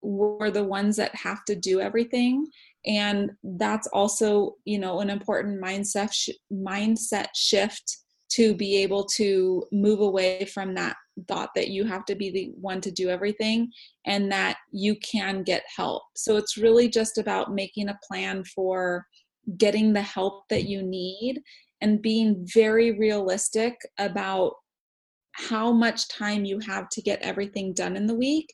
we're 0.03 0.51
the 0.51 0.65
ones 0.65 0.97
that 0.97 1.15
have 1.15 1.45
to 1.45 1.55
do 1.55 1.81
everything. 1.81 2.47
And 2.87 3.33
that's 3.43 3.87
also 3.89 4.57
you 4.65 4.79
know 4.79 5.01
an 5.01 5.11
important 5.11 5.63
mindset 5.63 6.13
sh- 6.13 6.31
mindset 6.53 7.29
shift 7.35 7.99
to 8.33 8.55
be 8.55 8.77
able 8.77 9.05
to 9.05 9.65
move 9.73 10.01
away 10.01 10.45
from 10.45 10.75
that 10.75 10.97
thought 11.29 11.51
that 11.55 11.69
you 11.69 11.85
have 11.85 12.05
to 12.07 12.15
be 12.15 12.31
the 12.31 12.53
one 12.61 12.81
to 12.81 12.91
do 12.91 13.09
everything 13.09 13.71
and 14.07 14.31
that 14.31 14.57
you 14.71 14.97
can 14.97 15.43
get 15.43 15.63
help. 15.77 16.03
So 16.17 16.37
it's 16.37 16.57
really 16.57 16.89
just 16.89 17.19
about 17.19 17.53
making 17.53 17.89
a 17.89 17.99
plan 18.07 18.45
for 18.45 19.05
getting 19.57 19.93
the 19.93 20.03
help 20.03 20.45
that 20.49 20.65
you 20.65 20.83
need 20.83 21.43
and 21.81 22.03
being 22.03 22.47
very 22.55 22.99
realistic 22.99 23.75
about 23.99 24.53
how 25.33 25.73
much 25.73 26.09
time 26.09 26.45
you 26.45 26.59
have 26.61 26.89
to 26.91 27.03
get 27.03 27.23
everything 27.23 27.73
done 27.73 27.97
in 27.97 28.07
the 28.07 28.15
week 28.15 28.53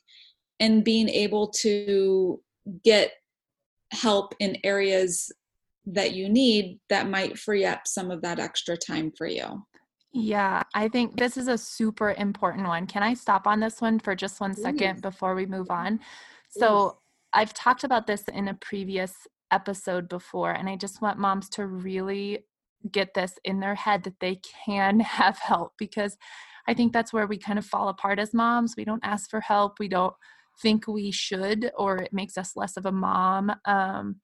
and 0.59 0.83
being 0.83 1.09
able 1.09 1.47
to 1.47 2.41
get 2.83 3.11
help 3.91 4.33
in 4.39 4.57
areas 4.63 5.31
that 5.85 6.13
you 6.13 6.27
need 6.27 6.79
that 6.89 7.09
might 7.09 7.37
free 7.37 7.65
up 7.65 7.87
some 7.87 8.11
of 8.11 8.21
that 8.21 8.39
extra 8.39 8.75
time 8.75 9.11
for 9.17 9.27
you. 9.27 9.65
Yeah, 10.11 10.63
I 10.73 10.87
think 10.87 11.17
this 11.17 11.37
is 11.37 11.47
a 11.47 11.57
super 11.57 12.11
important 12.13 12.67
one. 12.67 12.87
Can 12.87 13.03
I 13.03 13.13
stop 13.13 13.45
on 13.45 13.59
this 13.59 13.81
one 13.81 13.99
for 13.99 14.15
just 14.15 14.41
one 14.41 14.53
second 14.53 15.01
before 15.01 15.35
we 15.35 15.45
move 15.45 15.69
on? 15.69 15.99
So, 16.49 16.97
I've 17.33 17.53
talked 17.53 17.83
about 17.83 18.07
this 18.07 18.23
in 18.33 18.47
a 18.47 18.53
previous 18.55 19.13
episode 19.51 20.09
before, 20.09 20.53
and 20.53 20.69
I 20.69 20.75
just 20.75 21.01
want 21.01 21.19
moms 21.19 21.49
to 21.49 21.67
really 21.67 22.45
get 22.91 23.13
this 23.13 23.33
in 23.43 23.59
their 23.59 23.75
head 23.75 24.03
that 24.03 24.19
they 24.19 24.39
can 24.65 24.99
have 25.01 25.37
help 25.37 25.73
because 25.77 26.17
I 26.67 26.73
think 26.73 26.93
that's 26.93 27.13
where 27.13 27.27
we 27.27 27.37
kind 27.37 27.59
of 27.59 27.65
fall 27.65 27.89
apart 27.89 28.19
as 28.19 28.33
moms. 28.33 28.75
We 28.75 28.85
don't 28.85 29.03
ask 29.03 29.29
for 29.29 29.39
help. 29.39 29.79
We 29.79 29.87
don't 29.87 30.13
think 30.61 30.87
we 30.87 31.11
should, 31.11 31.71
or 31.77 31.97
it 31.97 32.13
makes 32.13 32.37
us 32.37 32.55
less 32.55 32.77
of 32.77 32.85
a 32.85 32.91
mom. 32.91 33.51
Um, 33.65 34.17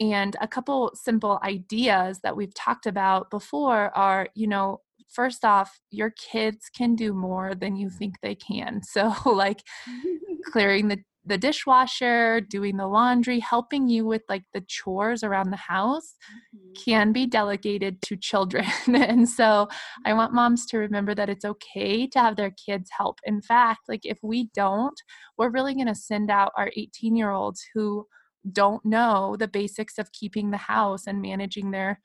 and 0.00 0.34
a 0.40 0.48
couple 0.48 0.92
simple 0.94 1.38
ideas 1.42 2.20
that 2.22 2.36
we've 2.36 2.54
talked 2.54 2.86
about 2.86 3.30
before 3.30 3.96
are, 3.96 4.28
you 4.34 4.46
know, 4.46 4.80
first 5.12 5.44
off, 5.44 5.78
your 5.90 6.10
kids 6.10 6.70
can 6.74 6.94
do 6.94 7.12
more 7.12 7.54
than 7.54 7.76
you 7.76 7.90
think 7.90 8.14
they 8.22 8.34
can. 8.34 8.80
So, 8.90 9.12
like 9.26 9.62
clearing 10.52 10.88
the 10.88 10.98
the 11.24 11.36
dishwasher, 11.36 12.40
doing 12.40 12.76
the 12.76 12.86
laundry, 12.86 13.40
helping 13.40 13.88
you 13.88 14.06
with 14.06 14.22
like 14.28 14.44
the 14.54 14.62
chores 14.62 15.22
around 15.22 15.50
the 15.50 15.56
house 15.56 16.14
mm-hmm. 16.56 16.72
can 16.82 17.12
be 17.12 17.26
delegated 17.26 18.00
to 18.02 18.16
children. 18.16 18.64
and 18.86 19.28
so 19.28 19.68
I 20.06 20.14
want 20.14 20.32
moms 20.32 20.64
to 20.66 20.78
remember 20.78 21.14
that 21.14 21.28
it's 21.28 21.44
okay 21.44 22.06
to 22.06 22.18
have 22.18 22.36
their 22.36 22.52
kids 22.52 22.90
help. 22.96 23.18
In 23.24 23.42
fact, 23.42 23.80
like 23.88 24.04
if 24.04 24.18
we 24.22 24.48
don't, 24.54 24.98
we're 25.36 25.50
really 25.50 25.74
going 25.74 25.86
to 25.86 25.94
send 25.94 26.30
out 26.30 26.52
our 26.56 26.70
18 26.76 27.14
year 27.16 27.30
olds 27.30 27.62
who 27.74 28.06
don't 28.52 28.84
know 28.86 29.36
the 29.38 29.48
basics 29.48 29.98
of 29.98 30.12
keeping 30.12 30.50
the 30.50 30.56
house 30.56 31.06
and 31.06 31.20
managing 31.20 31.70
their 31.70 32.00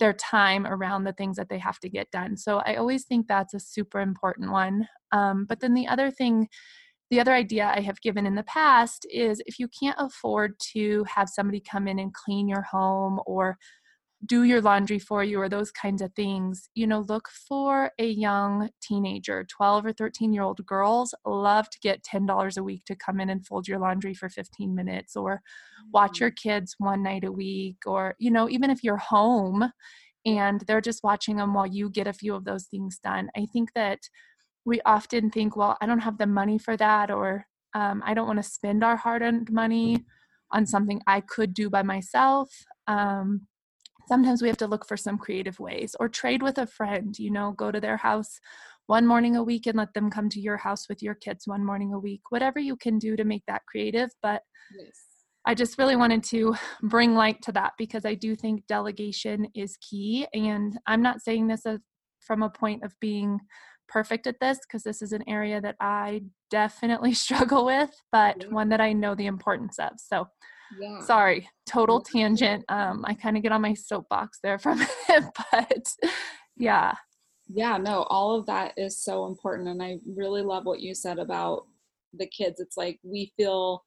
their 0.00 0.12
time 0.12 0.66
around 0.66 1.04
the 1.04 1.12
things 1.12 1.36
that 1.36 1.48
they 1.48 1.58
have 1.58 1.78
to 1.78 1.88
get 1.88 2.10
done. 2.10 2.36
So 2.36 2.58
I 2.66 2.74
always 2.74 3.04
think 3.04 3.28
that's 3.28 3.54
a 3.54 3.60
super 3.60 4.00
important 4.00 4.50
one. 4.50 4.88
Um, 5.12 5.46
but 5.48 5.60
then 5.60 5.72
the 5.72 5.86
other 5.86 6.10
thing 6.10 6.48
the 7.14 7.20
other 7.20 7.32
idea 7.32 7.72
I 7.72 7.80
have 7.80 8.00
given 8.00 8.26
in 8.26 8.34
the 8.34 8.42
past 8.42 9.06
is 9.08 9.40
if 9.46 9.60
you 9.60 9.68
can't 9.68 9.94
afford 10.00 10.58
to 10.72 11.04
have 11.04 11.28
somebody 11.28 11.60
come 11.60 11.86
in 11.86 12.00
and 12.00 12.12
clean 12.12 12.48
your 12.48 12.62
home 12.62 13.20
or 13.24 13.56
do 14.26 14.42
your 14.42 14.60
laundry 14.60 14.98
for 14.98 15.22
you 15.22 15.40
or 15.40 15.48
those 15.48 15.70
kinds 15.70 16.02
of 16.02 16.12
things, 16.14 16.68
you 16.74 16.88
know, 16.88 17.04
look 17.08 17.28
for 17.48 17.92
a 18.00 18.08
young 18.08 18.68
teenager. 18.82 19.46
12 19.48 19.86
or 19.86 19.92
13 19.92 20.32
year 20.32 20.42
old 20.42 20.66
girls 20.66 21.14
love 21.24 21.70
to 21.70 21.78
get 21.78 22.02
$10 22.02 22.56
a 22.56 22.62
week 22.64 22.84
to 22.86 22.96
come 22.96 23.20
in 23.20 23.30
and 23.30 23.46
fold 23.46 23.68
your 23.68 23.78
laundry 23.78 24.12
for 24.12 24.28
15 24.28 24.74
minutes 24.74 25.14
or 25.14 25.40
watch 25.92 26.18
your 26.18 26.30
mm-hmm. 26.32 26.48
kids 26.48 26.74
one 26.78 27.04
night 27.04 27.22
a 27.22 27.30
week 27.30 27.76
or, 27.86 28.16
you 28.18 28.32
know, 28.32 28.50
even 28.50 28.70
if 28.70 28.82
you're 28.82 28.96
home 28.96 29.70
and 30.26 30.62
they're 30.66 30.80
just 30.80 31.04
watching 31.04 31.36
them 31.36 31.54
while 31.54 31.66
you 31.66 31.90
get 31.90 32.08
a 32.08 32.12
few 32.12 32.34
of 32.34 32.44
those 32.44 32.64
things 32.64 32.98
done. 32.98 33.30
I 33.36 33.46
think 33.52 33.72
that 33.76 34.00
we 34.64 34.80
often 34.86 35.30
think, 35.30 35.56
well, 35.56 35.76
I 35.80 35.86
don't 35.86 36.00
have 36.00 36.18
the 36.18 36.26
money 36.26 36.58
for 36.58 36.76
that, 36.76 37.10
or 37.10 37.46
um, 37.74 38.02
I 38.04 38.14
don't 38.14 38.26
want 38.26 38.42
to 38.42 38.48
spend 38.48 38.82
our 38.82 38.96
hard 38.96 39.22
earned 39.22 39.52
money 39.52 40.04
on 40.52 40.66
something 40.66 41.00
I 41.06 41.20
could 41.20 41.52
do 41.52 41.68
by 41.68 41.82
myself. 41.82 42.50
Um, 42.86 43.46
sometimes 44.08 44.42
we 44.42 44.48
have 44.48 44.56
to 44.58 44.66
look 44.66 44.86
for 44.86 44.96
some 44.96 45.18
creative 45.18 45.58
ways 45.58 45.96
or 45.98 46.08
trade 46.08 46.42
with 46.42 46.58
a 46.58 46.66
friend, 46.66 47.18
you 47.18 47.30
know, 47.30 47.52
go 47.52 47.70
to 47.70 47.80
their 47.80 47.96
house 47.96 48.38
one 48.86 49.06
morning 49.06 49.34
a 49.36 49.42
week 49.42 49.66
and 49.66 49.76
let 49.76 49.94
them 49.94 50.10
come 50.10 50.28
to 50.28 50.40
your 50.40 50.58
house 50.58 50.88
with 50.88 51.02
your 51.02 51.14
kids 51.14 51.46
one 51.46 51.64
morning 51.64 51.92
a 51.92 51.98
week, 51.98 52.20
whatever 52.30 52.58
you 52.58 52.76
can 52.76 52.98
do 52.98 53.16
to 53.16 53.24
make 53.24 53.42
that 53.46 53.62
creative. 53.66 54.10
But 54.22 54.42
yes. 54.78 55.00
I 55.46 55.54
just 55.54 55.78
really 55.78 55.96
wanted 55.96 56.22
to 56.24 56.54
bring 56.82 57.14
light 57.14 57.42
to 57.42 57.52
that 57.52 57.72
because 57.78 58.04
I 58.04 58.14
do 58.14 58.36
think 58.36 58.66
delegation 58.66 59.48
is 59.54 59.76
key. 59.78 60.26
And 60.32 60.78
I'm 60.86 61.02
not 61.02 61.22
saying 61.22 61.48
this 61.48 61.66
as, 61.66 61.80
from 62.20 62.42
a 62.42 62.50
point 62.50 62.82
of 62.82 62.94
being 63.00 63.40
perfect 63.88 64.26
at 64.26 64.40
this 64.40 64.58
because 64.66 64.82
this 64.82 65.02
is 65.02 65.12
an 65.12 65.22
area 65.28 65.60
that 65.60 65.76
I 65.80 66.22
definitely 66.50 67.14
struggle 67.24 67.64
with, 67.64 67.90
but 68.12 68.36
yeah. 68.40 68.48
one 68.48 68.68
that 68.70 68.80
I 68.80 68.92
know 68.92 69.14
the 69.14 69.26
importance 69.26 69.78
of. 69.78 69.92
So, 69.96 70.28
yeah. 70.80 71.00
sorry, 71.00 71.48
total 71.66 72.00
tangent. 72.00 72.64
Um, 72.68 73.04
I 73.06 73.14
kind 73.14 73.36
of 73.36 73.42
get 73.42 73.52
on 73.52 73.62
my 73.62 73.74
soapbox 73.74 74.38
there 74.42 74.58
from 74.58 74.82
it, 74.82 75.24
but 75.52 75.86
yeah. 76.56 76.94
Yeah, 77.52 77.76
no, 77.76 78.04
all 78.04 78.38
of 78.38 78.46
that 78.46 78.72
is 78.76 78.98
so 78.98 79.26
important. 79.26 79.68
And 79.68 79.82
I 79.82 79.98
really 80.06 80.42
love 80.42 80.64
what 80.64 80.80
you 80.80 80.94
said 80.94 81.18
about 81.18 81.66
the 82.14 82.26
kids. 82.26 82.60
It's 82.60 82.76
like 82.76 82.98
we 83.02 83.32
feel 83.36 83.84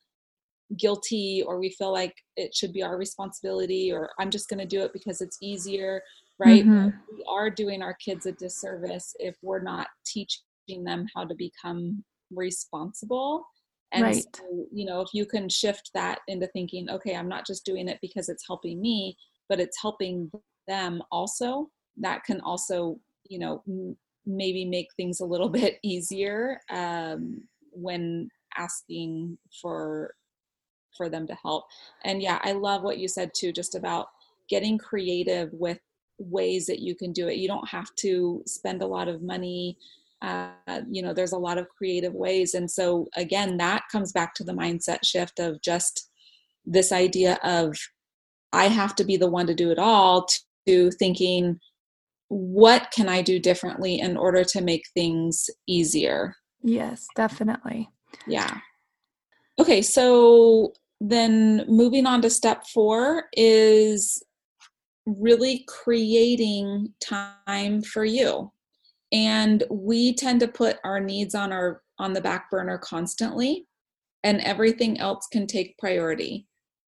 guilty 0.78 1.44
or 1.48 1.60
we 1.60 1.70
feel 1.72 1.94
like 1.94 2.14
it 2.36 2.54
should 2.54 2.74
be 2.74 2.84
our 2.84 2.98
responsibility 2.98 3.92
or 3.92 4.10
I'm 4.20 4.30
just 4.30 4.50
going 4.50 4.60
to 4.60 4.66
do 4.66 4.82
it 4.82 4.94
because 4.94 5.22
it's 5.22 5.38
easier, 5.42 6.02
right? 6.40 6.64
Mm-hmm. 6.64 6.90
We 7.16 7.24
are 7.30 7.50
doing 7.50 7.82
our 7.82 7.94
kids 7.96 8.26
a 8.26 8.32
disservice 8.32 9.16
if 9.20 9.36
we're 9.42 9.62
not 9.62 9.88
teaching 10.06 10.84
them 10.84 11.08
how 11.16 11.26
to 11.26 11.36
become 11.36 12.04
responsible. 12.32 13.46
And 13.92 14.04
right. 14.04 14.26
so, 14.36 14.66
you 14.72 14.86
know, 14.86 15.02
if 15.02 15.10
you 15.14 15.26
can 15.26 15.50
shift 15.50 15.92
that 15.94 16.20
into 16.28 16.48
thinking, 16.48 16.90
okay, 16.90 17.16
I'm 17.16 17.30
not 17.30 17.48
just 17.48 17.66
doing 17.66 17.88
it 17.88 18.00
because 18.02 18.30
it's 18.30 18.46
helping 18.46 18.82
me, 18.82 19.18
but 19.50 19.60
it's 19.60 19.82
helping 19.82 20.30
them 20.68 21.02
also, 21.12 21.70
that 21.98 22.24
can 22.26 22.42
also, 22.42 23.00
you 23.30 23.40
know, 23.40 23.64
m- 23.68 23.96
maybe 24.26 24.66
make 24.66 24.90
things 24.96 25.22
a 25.22 25.26
little 25.26 25.50
bit 25.62 25.80
easier 25.84 26.60
um, 26.70 27.42
when 27.72 28.30
asking 28.58 29.38
for 29.62 30.14
for 30.96 31.10
them 31.10 31.28
to 31.28 31.36
help. 31.36 31.66
And 32.04 32.22
yeah, 32.22 32.40
I 32.42 32.54
love 32.54 32.82
what 32.82 32.98
you 32.98 33.08
said 33.08 33.32
too, 33.36 33.52
just 33.54 33.76
about 33.76 34.08
getting 34.50 34.78
creative 34.78 35.54
with 35.54 35.80
ways 36.20 36.66
that 36.68 36.80
you 36.80 36.96
can 36.96 37.12
do 37.12 37.28
it. 37.28 37.38
You 37.38 37.48
don't 37.48 37.68
have 37.70 37.94
to 38.00 38.44
spend 38.46 38.82
a 38.82 38.88
lot 38.88 39.08
of 39.08 39.22
money. 39.22 39.78
Uh, 40.22 40.50
you 40.90 41.02
know, 41.02 41.14
there's 41.14 41.34
a 41.34 41.38
lot 41.38 41.58
of 41.58 41.70
creative 41.70 42.14
ways. 42.14 42.54
And 42.54 42.70
so, 42.70 43.08
again, 43.16 43.58
that 43.58 43.84
comes 43.92 44.12
back 44.12 44.34
to 44.36 44.44
the 44.44 44.54
mindset 44.54 45.00
shift 45.04 45.40
of 45.40 45.62
just 45.62 46.10
this 46.66 46.92
idea 46.92 47.38
of 47.44 47.78
I 48.54 48.68
have 48.68 48.96
to 48.96 49.04
be 49.04 49.18
the 49.18 49.30
one 49.30 49.48
to 49.48 49.54
do 49.54 49.72
it 49.72 49.80
all 49.80 50.28
to 50.68 50.92
thinking, 50.92 51.60
what 52.30 52.92
can 52.92 53.08
I 53.08 53.22
do 53.22 53.40
differently 53.40 54.00
in 54.00 54.18
order 54.18 54.44
to 54.44 54.62
make 54.62 54.84
things 54.94 55.50
easier? 55.68 56.36
Yes, 56.64 57.08
definitely. 57.16 57.90
Yeah. 58.28 58.58
Okay, 59.60 59.82
so 59.82 60.74
then 61.00 61.66
moving 61.68 62.06
on 62.06 62.22
to 62.22 62.30
step 62.30 62.66
four 62.74 63.26
is 63.34 64.22
really 65.08 65.64
creating 65.68 66.94
time 67.00 67.82
for 67.82 68.04
you. 68.04 68.52
And 69.12 69.64
we 69.70 70.14
tend 70.14 70.42
to 70.42 70.48
put 70.48 70.78
our 70.84 71.00
needs 71.00 71.34
on 71.34 71.52
our 71.52 71.82
on 72.00 72.14
the 72.14 72.22
back 72.22 72.52
burner 72.52 72.78
constantly 72.78 73.66
and 74.24 74.42
everything 74.42 75.00
else 75.00 75.28
can 75.32 75.48
take 75.48 75.78
priority. 75.78 76.46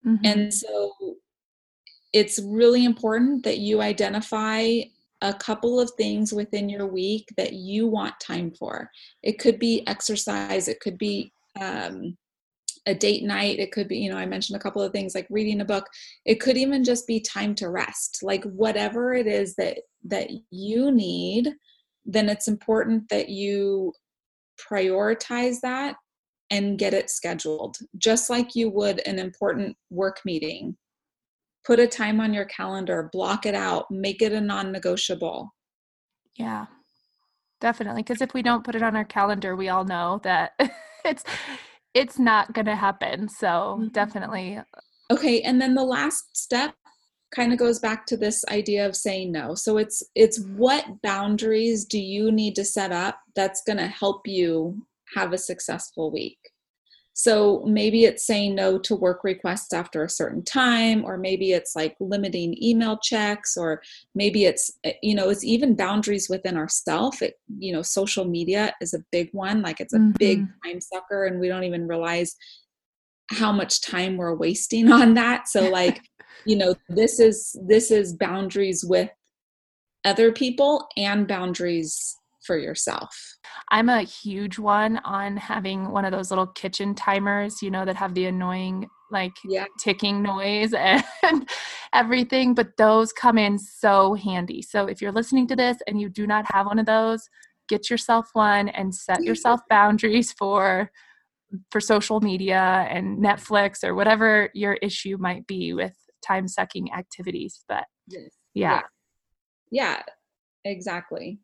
Mm-hmm. 0.05 0.25
and 0.25 0.53
so 0.53 0.93
it's 2.13 2.39
really 2.41 2.85
important 2.85 3.43
that 3.43 3.57
you 3.57 3.81
identify 3.81 4.79
a 5.21 5.33
couple 5.33 5.77
of 5.77 5.91
things 5.97 6.31
within 6.31 6.69
your 6.69 6.87
week 6.87 7.27
that 7.35 7.51
you 7.51 7.85
want 7.85 8.17
time 8.21 8.51
for. 8.51 8.89
It 9.23 9.39
could 9.39 9.59
be 9.59 9.85
exercise 9.87 10.69
it 10.69 10.79
could 10.79 10.97
be 10.97 11.33
um, 11.59 12.17
a 12.85 12.93
date 12.93 13.23
night 13.23 13.59
it 13.59 13.71
could 13.71 13.87
be 13.87 13.97
you 13.97 14.09
know 14.09 14.17
i 14.17 14.25
mentioned 14.25 14.55
a 14.55 14.61
couple 14.61 14.81
of 14.81 14.91
things 14.91 15.15
like 15.15 15.27
reading 15.29 15.61
a 15.61 15.65
book. 15.65 15.85
It 16.25 16.39
could 16.39 16.57
even 16.57 16.83
just 16.83 17.07
be 17.07 17.19
time 17.19 17.55
to 17.55 17.69
rest 17.69 18.19
like 18.21 18.43
whatever 18.43 19.13
it 19.13 19.27
is 19.27 19.55
that 19.55 19.79
that 20.05 20.29
you 20.51 20.91
need 20.91 21.49
then 22.05 22.29
it's 22.29 22.47
important 22.47 23.07
that 23.09 23.29
you 23.29 23.93
prioritize 24.71 25.57
that 25.61 25.95
and 26.49 26.79
get 26.79 26.93
it 26.93 27.09
scheduled 27.09 27.77
just 27.97 28.29
like 28.29 28.55
you 28.55 28.69
would 28.69 29.05
an 29.07 29.19
important 29.19 29.77
work 29.89 30.21
meeting. 30.25 30.75
Put 31.65 31.79
a 31.79 31.87
time 31.87 32.19
on 32.19 32.33
your 32.33 32.45
calendar 32.45 33.09
block 33.11 33.45
it 33.45 33.55
out 33.55 33.85
make 33.91 34.21
it 34.21 34.33
a 34.33 34.41
non-negotiable. 34.41 35.53
Yeah 36.35 36.65
definitely 37.59 38.03
because 38.03 38.21
if 38.21 38.33
we 38.33 38.41
don't 38.41 38.63
put 38.63 38.75
it 38.75 38.83
on 38.83 38.95
our 38.95 39.05
calendar 39.05 39.55
we 39.55 39.69
all 39.69 39.83
know 39.83 40.19
that 40.23 40.53
it's 41.05 41.23
it's 41.93 42.19
not 42.19 42.54
going 42.54 42.65
to 42.65 42.75
happen. 42.75 43.30
So 43.30 43.47
mm-hmm. 43.47 43.88
definitely. 43.89 44.60
Okay, 45.12 45.41
and 45.41 45.60
then 45.60 45.73
the 45.73 45.84
last 45.84 46.38
step 46.38 46.75
kind 47.34 47.54
of 47.54 47.60
goes 47.60 47.80
back 47.80 48.06
to 48.08 48.17
this 48.17 48.43
idea 48.49 48.86
of 48.86 48.95
saying 48.95 49.32
no. 49.32 49.56
So 49.56 49.78
it's 49.78 50.04
it's 50.15 50.43
what 50.56 51.02
boundaries 51.02 51.86
do 51.86 51.99
you 51.99 52.32
need 52.32 52.56
to 52.56 52.65
set 52.65 52.91
up 52.91 53.19
that's 53.36 53.63
going 53.63 53.78
to 53.78 53.88
help 53.88 54.28
you 54.28 54.86
have 55.15 55.34
a 55.34 55.38
successful 55.38 56.12
week. 56.12 56.38
So 57.19 57.62
maybe 57.65 58.05
it's 58.05 58.25
saying 58.25 58.55
no 58.55 58.79
to 58.79 58.95
work 58.95 59.25
requests 59.25 59.73
after 59.73 60.05
a 60.05 60.10
certain 60.10 60.41
time, 60.41 61.03
or 61.03 61.17
maybe 61.17 61.51
it's 61.51 61.75
like 61.75 61.97
limiting 61.99 62.55
email 62.63 62.97
checks, 62.97 63.58
or 63.58 63.82
maybe 64.15 64.45
it's, 64.45 64.71
eh, 64.86 64.93
you 65.03 65.13
know, 65.13 65.27
it's 65.27 65.43
even 65.43 65.75
boundaries 65.75 66.29
within 66.29 66.55
ourself. 66.55 67.21
It, 67.21 67.34
you 67.58 67.73
know, 67.73 67.82
social 67.82 68.23
media 68.23 68.73
is 68.79 68.93
a 68.93 69.03
big 69.12 69.27
one. 69.34 69.62
Like 69.62 69.82
it's 69.82 69.93
a 69.93 69.97
mm-hmm. 69.97 70.12
big 70.17 70.47
time 70.63 70.79
sucker, 70.79 71.25
and 71.25 71.41
we 71.41 71.49
don't 71.49 71.65
even 71.65 71.89
realize 71.89 72.38
how 73.32 73.51
much 73.51 73.82
time 73.82 74.15
we're 74.15 74.34
wasting 74.34 74.89
on 75.01 75.15
that. 75.15 75.49
So 75.49 75.69
like, 75.69 75.99
you 76.45 76.55
know, 76.55 76.73
this 76.88 77.19
is 77.19 77.53
this 77.67 77.91
is 77.91 78.13
boundaries 78.13 78.86
with 78.86 79.10
other 80.05 80.32
people 80.32 80.88
and 80.95 81.27
boundaries 81.27 82.15
for 82.49 82.57
yourself? 82.57 83.38
I'm 83.69 83.89
a 83.89 84.01
huge 84.01 84.57
one 84.57 84.97
on 85.05 85.38
having 85.38 85.91
one 85.91 86.03
of 86.03 86.12
those 86.12 86.31
little 86.31 86.47
kitchen 86.47 86.95
timers, 86.95 87.62
you 87.62 87.69
know, 87.69 87.85
that 87.85 87.95
have 87.95 88.15
the 88.15 88.25
annoying 88.25 88.88
like 89.12 89.33
yeah. 89.45 89.65
ticking 89.79 90.23
noise 90.23 90.73
and 91.23 91.47
everything, 91.93 92.55
but 92.55 92.75
those 92.75 93.13
come 93.13 93.38
in 93.38 93.59
so 93.59 94.15
handy. 94.15 94.63
So 94.63 94.88
if 94.88 94.99
you're 94.99 95.12
listening 95.12 95.45
to 95.49 95.55
this 95.55 95.77
and 95.85 96.01
you 96.01 96.09
do 96.09 96.25
not 96.25 96.51
have 96.51 96.65
one 96.65 96.79
of 96.79 96.88
those, 96.88 97.29
get 97.67 97.88
yourself 97.88 98.29
one 98.33 98.69
and 98.69 98.95
set 98.95 99.21
yourself 99.29 99.62
boundaries 99.69 100.33
for 100.33 100.89
for 101.69 101.79
social 101.79 102.19
media 102.19 102.88
and 102.89 103.23
Netflix 103.23 103.83
or 103.83 103.93
whatever 103.93 104.49
your 104.55 104.73
issue 104.81 105.17
might 105.19 105.45
be 105.45 105.73
with 105.73 105.93
time 106.25 106.47
sucking 106.47 106.93
activities. 106.93 107.63
But 107.67 107.85
yes. 108.07 108.31
yeah. 108.55 108.81
Yeah, 109.71 110.01
exactly. 110.65 111.41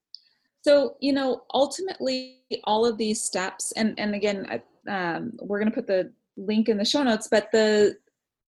So, 0.65 0.97
you 0.99 1.13
know, 1.13 1.43
ultimately, 1.53 2.39
all 2.63 2.87
of 2.87 2.97
these 2.97 3.21
steps, 3.21 3.71
and 3.73 3.93
and 3.99 4.15
again, 4.15 4.47
um, 4.89 5.33
we're 5.39 5.59
going 5.59 5.69
to 5.69 5.75
put 5.75 5.85
the 5.85 6.11
link 6.37 6.69
in 6.69 6.77
the 6.79 6.83
show 6.83 7.03
notes, 7.03 7.27
but 7.29 7.49
the 7.51 7.95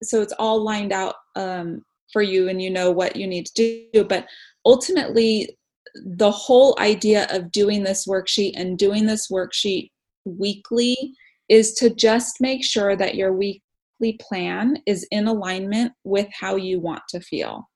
so 0.02 0.20
it's 0.20 0.32
all 0.40 0.60
lined 0.60 0.92
out 0.92 1.14
um, 1.36 1.84
for 2.12 2.20
you, 2.20 2.48
and 2.48 2.60
you 2.60 2.68
know 2.68 2.90
what 2.90 3.14
you 3.14 3.28
need 3.28 3.46
to 3.46 3.88
do. 3.92 4.02
But 4.02 4.26
ultimately, 4.66 5.56
the 5.94 6.32
whole 6.32 6.76
idea 6.80 7.28
of 7.30 7.52
doing 7.52 7.84
this 7.84 8.08
worksheet 8.08 8.54
and 8.56 8.76
doing 8.76 9.06
this 9.06 9.30
worksheet 9.30 9.92
weekly 10.24 11.14
is 11.48 11.74
to 11.74 11.94
just 11.94 12.40
make 12.40 12.64
sure 12.64 12.96
that 12.96 13.14
your 13.14 13.32
weekly 13.32 14.18
plan 14.20 14.78
is 14.84 15.06
in 15.12 15.28
alignment 15.28 15.92
with 16.02 16.26
how 16.32 16.56
you 16.56 16.80
want 16.80 17.02
to 17.10 17.20
feel. 17.20 17.70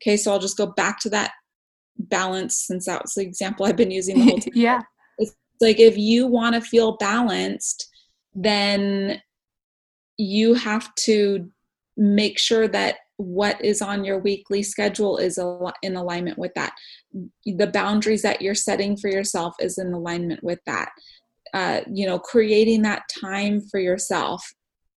Okay, 0.00 0.16
so 0.16 0.32
I'll 0.32 0.38
just 0.38 0.56
go 0.56 0.66
back 0.66 0.98
to 1.00 1.10
that 1.10 1.32
balance 1.98 2.56
since 2.56 2.86
that 2.86 3.02
was 3.02 3.14
the 3.14 3.22
example 3.22 3.66
I've 3.66 3.76
been 3.76 3.90
using 3.90 4.18
the 4.18 4.24
whole 4.24 4.38
time. 4.38 4.52
yeah. 4.54 4.80
It's 5.18 5.34
like 5.60 5.80
if 5.80 5.96
you 5.96 6.26
want 6.26 6.54
to 6.54 6.60
feel 6.60 6.96
balanced, 6.96 7.88
then 8.34 9.20
you 10.18 10.54
have 10.54 10.94
to 10.94 11.50
make 11.96 12.38
sure 12.38 12.68
that 12.68 12.96
what 13.16 13.62
is 13.64 13.80
on 13.80 14.04
your 14.04 14.18
weekly 14.18 14.62
schedule 14.62 15.16
is 15.16 15.38
in 15.82 15.96
alignment 15.96 16.38
with 16.38 16.52
that. 16.54 16.74
The 17.46 17.66
boundaries 17.66 18.22
that 18.22 18.42
you're 18.42 18.54
setting 18.54 18.96
for 18.96 19.08
yourself 19.08 19.54
is 19.58 19.78
in 19.78 19.92
alignment 19.94 20.44
with 20.44 20.60
that. 20.66 20.90
Uh, 21.54 21.80
you 21.90 22.06
know, 22.06 22.18
creating 22.18 22.82
that 22.82 23.04
time 23.08 23.62
for 23.70 23.80
yourself 23.80 24.44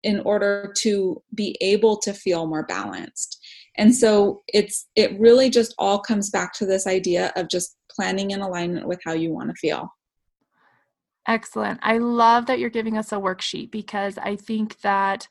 in 0.02 0.20
order 0.22 0.74
to 0.78 1.22
be 1.36 1.56
able 1.62 1.98
to 1.98 2.14
feel 2.14 2.48
more 2.48 2.64
balanced 2.64 3.40
and 3.78 3.96
so 3.96 4.44
it's 4.48 4.88
it 4.96 5.20
really 5.20 5.50
just 5.50 5.74
all 5.78 6.00
comes 6.00 6.30
back 6.30 6.54
to 6.54 6.66
this 6.66 6.88
idea 6.88 7.32
of 7.36 7.50
just 7.50 7.78
planning 7.92 8.32
in 8.32 8.42
alignment 8.42 8.88
with 8.88 9.00
how 9.04 9.14
you 9.14 9.32
want 9.32 9.50
to 9.50 9.56
feel. 9.56 9.90
Excellent. 11.28 11.80
I 11.84 11.98
love 11.98 12.46
that 12.46 12.60
you're 12.60 12.70
giving 12.70 12.98
us 12.98 13.12
a 13.12 13.16
worksheet 13.16 13.72
because 13.72 14.18
i 14.18 14.36
think 14.36 14.80
that 14.82 15.28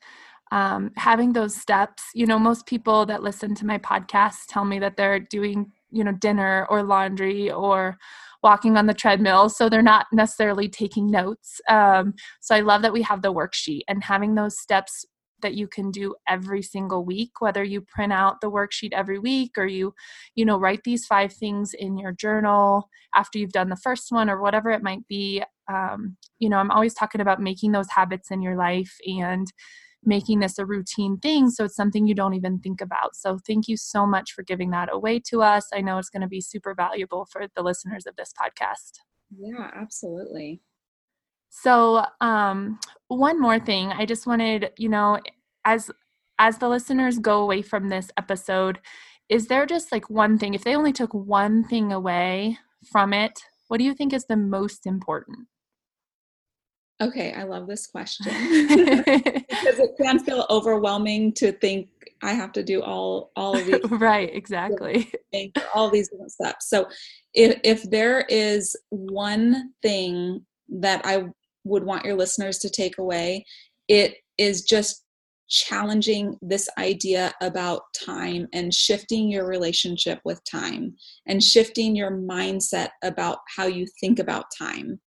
um, 0.49 0.91
having 0.95 1.33
those 1.33 1.55
steps 1.55 2.03
you 2.13 2.25
know 2.25 2.39
most 2.39 2.65
people 2.65 3.05
that 3.07 3.23
listen 3.23 3.53
to 3.55 3.65
my 3.65 3.77
podcast 3.79 4.45
tell 4.47 4.63
me 4.63 4.79
that 4.79 4.95
they're 4.95 5.19
doing 5.19 5.71
you 5.91 6.03
know 6.03 6.13
dinner 6.13 6.65
or 6.69 6.83
laundry 6.83 7.51
or 7.51 7.97
walking 8.43 8.77
on 8.77 8.85
the 8.85 8.93
treadmill 8.93 9.49
so 9.49 9.67
they're 9.67 9.81
not 9.81 10.05
necessarily 10.13 10.69
taking 10.69 11.09
notes. 11.09 11.59
Um, 11.67 12.13
so 12.39 12.55
i 12.55 12.59
love 12.61 12.81
that 12.83 12.93
we 12.93 13.01
have 13.01 13.21
the 13.21 13.33
worksheet 13.33 13.81
and 13.87 14.03
having 14.03 14.35
those 14.35 14.59
steps 14.59 15.05
that 15.41 15.55
you 15.55 15.67
can 15.67 15.91
do 15.91 16.15
every 16.27 16.61
single 16.61 17.05
week 17.05 17.39
whether 17.39 17.63
you 17.63 17.81
print 17.81 18.13
out 18.13 18.41
the 18.41 18.51
worksheet 18.51 18.93
every 18.93 19.19
week 19.19 19.51
or 19.57 19.65
you 19.65 19.93
you 20.35 20.45
know 20.45 20.59
write 20.59 20.83
these 20.83 21.05
five 21.05 21.31
things 21.33 21.73
in 21.73 21.97
your 21.97 22.11
journal 22.11 22.89
after 23.15 23.37
you've 23.37 23.51
done 23.51 23.69
the 23.69 23.75
first 23.75 24.11
one 24.11 24.29
or 24.29 24.41
whatever 24.41 24.69
it 24.69 24.83
might 24.83 25.07
be 25.07 25.43
um, 25.71 26.17
you 26.39 26.49
know 26.49 26.57
i'm 26.57 26.71
always 26.71 26.93
talking 26.93 27.21
about 27.21 27.41
making 27.41 27.71
those 27.71 27.89
habits 27.89 28.31
in 28.31 28.41
your 28.41 28.55
life 28.55 28.97
and 29.05 29.51
making 30.07 30.39
this 30.39 30.57
a 30.57 30.65
routine 30.65 31.17
thing 31.17 31.49
so 31.49 31.65
it's 31.65 31.75
something 31.75 32.07
you 32.07 32.15
don't 32.15 32.33
even 32.33 32.59
think 32.59 32.81
about. 32.81 33.15
So 33.15 33.39
thank 33.45 33.67
you 33.67 33.77
so 33.77 34.07
much 34.07 34.31
for 34.31 34.41
giving 34.43 34.71
that 34.71 34.89
away 34.91 35.19
to 35.27 35.41
us. 35.41 35.67
I 35.73 35.81
know 35.81 35.97
it's 35.97 36.09
going 36.09 36.21
to 36.21 36.27
be 36.27 36.41
super 36.41 36.73
valuable 36.73 37.25
for 37.25 37.47
the 37.55 37.61
listeners 37.61 38.05
of 38.05 38.15
this 38.15 38.31
podcast. 38.39 38.99
Yeah 39.37 39.69
absolutely 39.75 40.61
so 41.49 42.03
um 42.21 42.79
one 43.07 43.39
more 43.39 43.59
thing 43.59 43.91
i 43.93 44.05
just 44.05 44.27
wanted 44.27 44.71
you 44.77 44.89
know 44.89 45.19
as 45.65 45.89
as 46.39 46.57
the 46.57 46.69
listeners 46.69 47.17
go 47.19 47.41
away 47.41 47.61
from 47.61 47.89
this 47.89 48.09
episode 48.17 48.79
is 49.29 49.47
there 49.47 49.65
just 49.65 49.91
like 49.91 50.09
one 50.09 50.37
thing 50.37 50.53
if 50.53 50.63
they 50.63 50.75
only 50.75 50.93
took 50.93 51.13
one 51.13 51.63
thing 51.63 51.91
away 51.91 52.57
from 52.91 53.13
it 53.13 53.41
what 53.67 53.77
do 53.77 53.83
you 53.83 53.93
think 53.93 54.13
is 54.13 54.25
the 54.25 54.37
most 54.37 54.85
important? 54.85 55.47
Okay, 57.01 57.33
I 57.33 57.43
love 57.43 57.67
this 57.67 57.87
question. 57.87 58.25
Because 59.57 59.79
it 59.79 59.91
can 59.99 60.19
feel 60.19 60.45
overwhelming 60.49 61.33
to 61.33 61.51
think 61.51 61.89
I 62.21 62.33
have 62.33 62.51
to 62.53 62.63
do 62.63 62.83
all 62.83 63.31
all 63.35 63.57
of 63.57 63.65
these 63.65 63.83
right 63.89 64.29
exactly. 64.31 65.11
all 65.73 65.89
these 65.89 66.09
different 66.09 66.31
steps. 66.31 66.69
So 66.69 66.87
if 67.33 67.59
if 67.63 67.89
there 67.89 68.21
is 68.29 68.75
one 68.89 69.73
thing 69.81 70.45
that 70.69 71.01
I 71.05 71.25
would 71.63 71.83
want 71.83 72.05
your 72.05 72.15
listeners 72.15 72.57
to 72.59 72.69
take 72.69 72.97
away, 72.97 73.45
it 73.87 74.15
is 74.37 74.63
just 74.63 75.03
challenging 75.49 76.37
this 76.41 76.67
idea 76.77 77.33
about 77.41 77.81
time 78.05 78.47
and 78.53 78.73
shifting 78.73 79.29
your 79.29 79.47
relationship 79.47 80.19
with 80.25 80.41
time 80.43 80.93
and 81.25 81.41
shifting 81.41 81.95
your 81.95 82.11
mindset 82.11 82.89
about 83.03 83.39
how 83.55 83.65
you 83.65 83.85
think 84.01 84.19
about 84.19 84.45
time. 84.57 84.99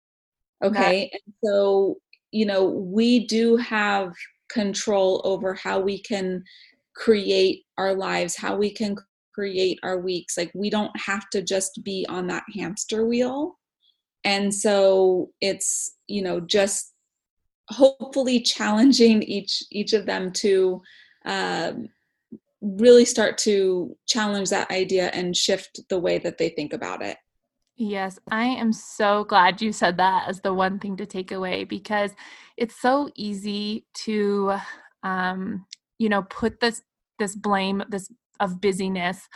Okay? 0.63 1.09
And 1.11 1.33
so 1.43 1.97
you 2.31 2.45
know 2.45 2.65
we 2.65 3.25
do 3.25 3.57
have 3.57 4.13
control 4.49 5.21
over 5.23 5.53
how 5.55 5.79
we 5.79 5.99
can 6.01 6.43
create 6.95 7.63
our 7.77 7.95
lives 7.95 8.35
how 8.35 8.55
we 8.55 8.69
can 8.71 8.95
create 9.39 9.79
our 9.83 9.99
weeks. 9.99 10.37
Like 10.37 10.51
we 10.53 10.69
don't 10.69 10.91
have 10.99 11.29
to 11.29 11.41
just 11.41 11.81
be 11.83 12.05
on 12.09 12.27
that 12.27 12.43
hamster 12.53 13.05
wheel 13.05 13.57
and 14.23 14.53
so 14.53 15.31
it's 15.41 15.95
you 16.07 16.21
know 16.21 16.39
just 16.39 16.93
hopefully 17.69 18.39
challenging 18.39 19.21
each 19.23 19.63
each 19.71 19.93
of 19.93 20.05
them 20.05 20.31
to 20.31 20.81
um, 21.25 21.87
really 22.61 23.05
start 23.05 23.37
to 23.37 23.95
challenge 24.07 24.49
that 24.49 24.69
idea 24.71 25.07
and 25.13 25.35
shift 25.35 25.79
the 25.89 25.99
way 25.99 26.17
that 26.17 26.37
they 26.37 26.49
think 26.49 26.73
about 26.73 27.01
it. 27.01 27.17
Yes, 27.77 28.19
I 28.29 28.43
am 28.43 28.73
so 28.73 29.23
glad 29.23 29.61
you 29.61 29.71
said 29.71 29.97
that 29.97 30.27
as 30.27 30.41
the 30.41 30.53
one 30.53 30.79
thing 30.79 30.97
to 30.97 31.05
take 31.05 31.31
away 31.31 31.63
because 31.63 32.11
it's 32.57 32.79
so 32.81 33.09
easy 33.15 33.85
to 34.05 34.57
um 35.03 35.65
you 35.97 36.09
know 36.09 36.23
put 36.23 36.59
this 36.59 36.81
this 37.19 37.35
blame 37.35 37.83
this 37.89 38.11
of 38.39 38.59
busyness 38.59 39.27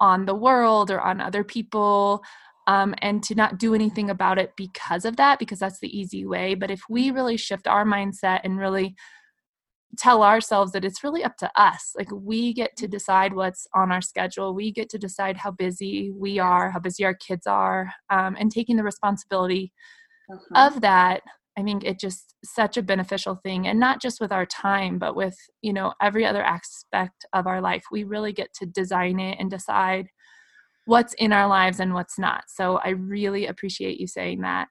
on 0.00 0.26
the 0.26 0.34
world 0.34 0.92
or 0.92 1.00
on 1.00 1.20
other 1.20 1.42
people 1.42 2.22
um, 2.68 2.94
and 2.98 3.24
to 3.24 3.34
not 3.34 3.58
do 3.58 3.74
anything 3.74 4.10
about 4.10 4.38
it 4.38 4.52
because 4.56 5.04
of 5.04 5.16
that 5.16 5.40
because 5.40 5.58
that's 5.58 5.80
the 5.80 5.98
easy 5.98 6.24
way 6.24 6.54
but 6.54 6.70
if 6.70 6.80
we 6.88 7.10
really 7.10 7.36
shift 7.36 7.66
our 7.66 7.84
mindset 7.84 8.40
and 8.44 8.58
really 8.58 8.94
tell 9.96 10.22
ourselves 10.22 10.72
that 10.72 10.84
it's 10.84 11.02
really 11.02 11.24
up 11.24 11.36
to 11.38 11.50
us. 11.56 11.92
Like 11.96 12.08
we 12.12 12.52
get 12.52 12.76
to 12.76 12.88
decide 12.88 13.34
what's 13.34 13.66
on 13.74 13.90
our 13.90 14.00
schedule. 14.02 14.54
We 14.54 14.72
get 14.72 14.88
to 14.90 14.98
decide 14.98 15.36
how 15.36 15.52
busy 15.52 16.10
we 16.14 16.38
are, 16.38 16.70
how 16.70 16.80
busy 16.80 17.04
our 17.04 17.14
kids 17.14 17.46
are, 17.46 17.90
um, 18.10 18.36
and 18.38 18.50
taking 18.50 18.76
the 18.76 18.82
responsibility 18.82 19.72
uh-huh. 20.30 20.68
of 20.68 20.80
that. 20.82 21.22
I 21.56 21.62
think 21.62 21.82
it 21.84 21.98
just 21.98 22.34
such 22.44 22.76
a 22.76 22.82
beneficial 22.82 23.34
thing, 23.42 23.66
and 23.66 23.80
not 23.80 24.00
just 24.00 24.20
with 24.20 24.30
our 24.30 24.46
time, 24.46 24.98
but 24.98 25.16
with 25.16 25.36
you 25.60 25.72
know 25.72 25.92
every 26.00 26.24
other 26.24 26.42
aspect 26.42 27.26
of 27.32 27.48
our 27.48 27.60
life. 27.60 27.82
We 27.90 28.04
really 28.04 28.32
get 28.32 28.52
to 28.54 28.66
design 28.66 29.18
it 29.18 29.38
and 29.40 29.50
decide 29.50 30.06
what's 30.88 31.12
in 31.14 31.32
our 31.32 31.46
lives 31.46 31.80
and 31.80 31.92
what's 31.92 32.18
not. 32.18 32.44
So 32.48 32.78
I 32.78 32.90
really 32.90 33.46
appreciate 33.46 34.00
you 34.00 34.06
saying 34.06 34.40
that. 34.40 34.68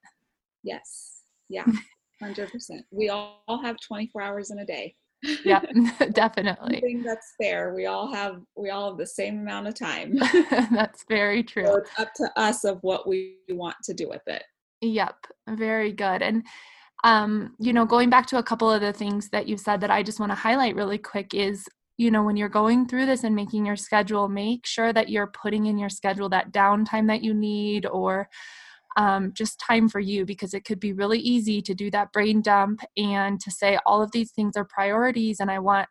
Yes. 0.63 1.21
Yeah. 1.47 1.65
100%. 2.23 2.49
We 2.89 3.09
all 3.09 3.61
have 3.63 3.77
24 3.87 4.21
hours 4.23 4.49
in 4.49 4.57
a 4.57 4.65
day 4.65 4.95
yeah 5.43 5.61
definitely 6.13 6.79
think 6.79 7.03
that's 7.03 7.33
fair 7.41 7.73
we 7.73 7.87
all 7.87 8.11
have 8.13 8.39
we 8.55 8.69
all 8.69 8.89
have 8.89 8.97
the 8.97 9.05
same 9.05 9.39
amount 9.39 9.67
of 9.67 9.73
time 9.73 10.15
that's 10.71 11.03
very 11.09 11.41
true 11.41 11.65
so 11.65 11.77
it's 11.77 11.89
up 11.97 12.13
to 12.13 12.29
us 12.35 12.63
of 12.63 12.77
what 12.81 13.07
we 13.07 13.37
want 13.49 13.75
to 13.83 13.93
do 13.93 14.07
with 14.07 14.21
it 14.27 14.43
yep 14.81 15.15
very 15.49 15.91
good 15.91 16.21
and 16.21 16.43
um 17.03 17.55
you 17.59 17.73
know 17.73 17.83
going 17.85 18.09
back 18.11 18.27
to 18.27 18.37
a 18.37 18.43
couple 18.43 18.71
of 18.71 18.81
the 18.81 18.93
things 18.93 19.29
that 19.29 19.47
you 19.47 19.57
said 19.57 19.81
that 19.81 19.89
i 19.89 20.03
just 20.03 20.19
want 20.19 20.31
to 20.31 20.35
highlight 20.35 20.75
really 20.75 20.99
quick 20.99 21.33
is 21.33 21.67
you 21.97 22.11
know 22.11 22.23
when 22.23 22.37
you're 22.37 22.49
going 22.49 22.87
through 22.87 23.05
this 23.05 23.23
and 23.23 23.35
making 23.35 23.65
your 23.65 23.75
schedule 23.75 24.29
make 24.29 24.65
sure 24.65 24.93
that 24.93 25.09
you're 25.09 25.27
putting 25.27 25.65
in 25.65 25.77
your 25.77 25.89
schedule 25.89 26.29
that 26.29 26.51
downtime 26.51 27.07
that 27.07 27.23
you 27.23 27.33
need 27.33 27.85
or 27.85 28.29
um, 28.95 29.31
just 29.33 29.59
time 29.59 29.87
for 29.89 29.99
you 29.99 30.25
because 30.25 30.53
it 30.53 30.65
could 30.65 30.79
be 30.79 30.93
really 30.93 31.19
easy 31.19 31.61
to 31.61 31.75
do 31.75 31.91
that 31.91 32.11
brain 32.11 32.41
dump 32.41 32.81
and 32.95 33.39
to 33.39 33.51
say 33.51 33.77
all 33.85 34.01
of 34.01 34.11
these 34.11 34.31
things 34.31 34.57
are 34.57 34.65
priorities 34.65 35.39
and 35.39 35.51
I 35.51 35.59
want 35.59 35.87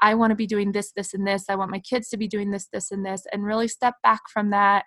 I 0.00 0.14
want 0.14 0.30
to 0.30 0.36
be 0.36 0.46
doing 0.46 0.72
this, 0.72 0.92
this, 0.92 1.14
and 1.14 1.26
this. 1.26 1.44
I 1.48 1.54
want 1.54 1.70
my 1.70 1.78
kids 1.78 2.08
to 2.08 2.16
be 2.16 2.26
doing 2.26 2.50
this, 2.50 2.66
this, 2.72 2.90
and 2.90 3.06
this, 3.06 3.26
and 3.32 3.44
really 3.44 3.68
step 3.68 3.94
back 4.02 4.22
from 4.28 4.50
that 4.50 4.84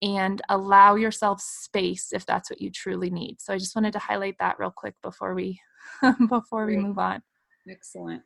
and 0.00 0.40
allow 0.48 0.94
yourself 0.94 1.40
space 1.40 2.12
if 2.12 2.24
that's 2.24 2.50
what 2.50 2.60
you 2.60 2.70
truly 2.70 3.10
need. 3.10 3.40
So 3.40 3.52
I 3.52 3.58
just 3.58 3.74
wanted 3.74 3.92
to 3.92 3.98
highlight 3.98 4.36
that 4.38 4.58
real 4.58 4.72
quick 4.74 4.94
before 5.02 5.34
we 5.34 5.60
before 6.28 6.66
we 6.66 6.76
move 6.76 6.98
on. 6.98 7.22
Excellent. 7.68 8.22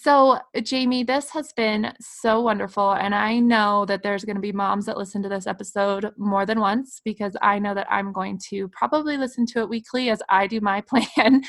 So, 0.00 0.38
Jamie, 0.62 1.02
this 1.02 1.30
has 1.30 1.52
been 1.52 1.92
so 2.00 2.40
wonderful. 2.40 2.92
And 2.92 3.14
I 3.14 3.38
know 3.38 3.84
that 3.86 4.02
there's 4.02 4.24
going 4.24 4.36
to 4.36 4.42
be 4.42 4.52
moms 4.52 4.86
that 4.86 4.98
listen 4.98 5.22
to 5.22 5.28
this 5.28 5.46
episode 5.46 6.10
more 6.18 6.44
than 6.44 6.60
once 6.60 7.00
because 7.04 7.36
I 7.40 7.58
know 7.58 7.74
that 7.74 7.86
I'm 7.90 8.12
going 8.12 8.38
to 8.50 8.68
probably 8.68 9.16
listen 9.16 9.46
to 9.46 9.60
it 9.60 9.68
weekly 9.68 10.10
as 10.10 10.22
I 10.28 10.46
do 10.46 10.60
my 10.60 10.80
plan. 10.88 11.42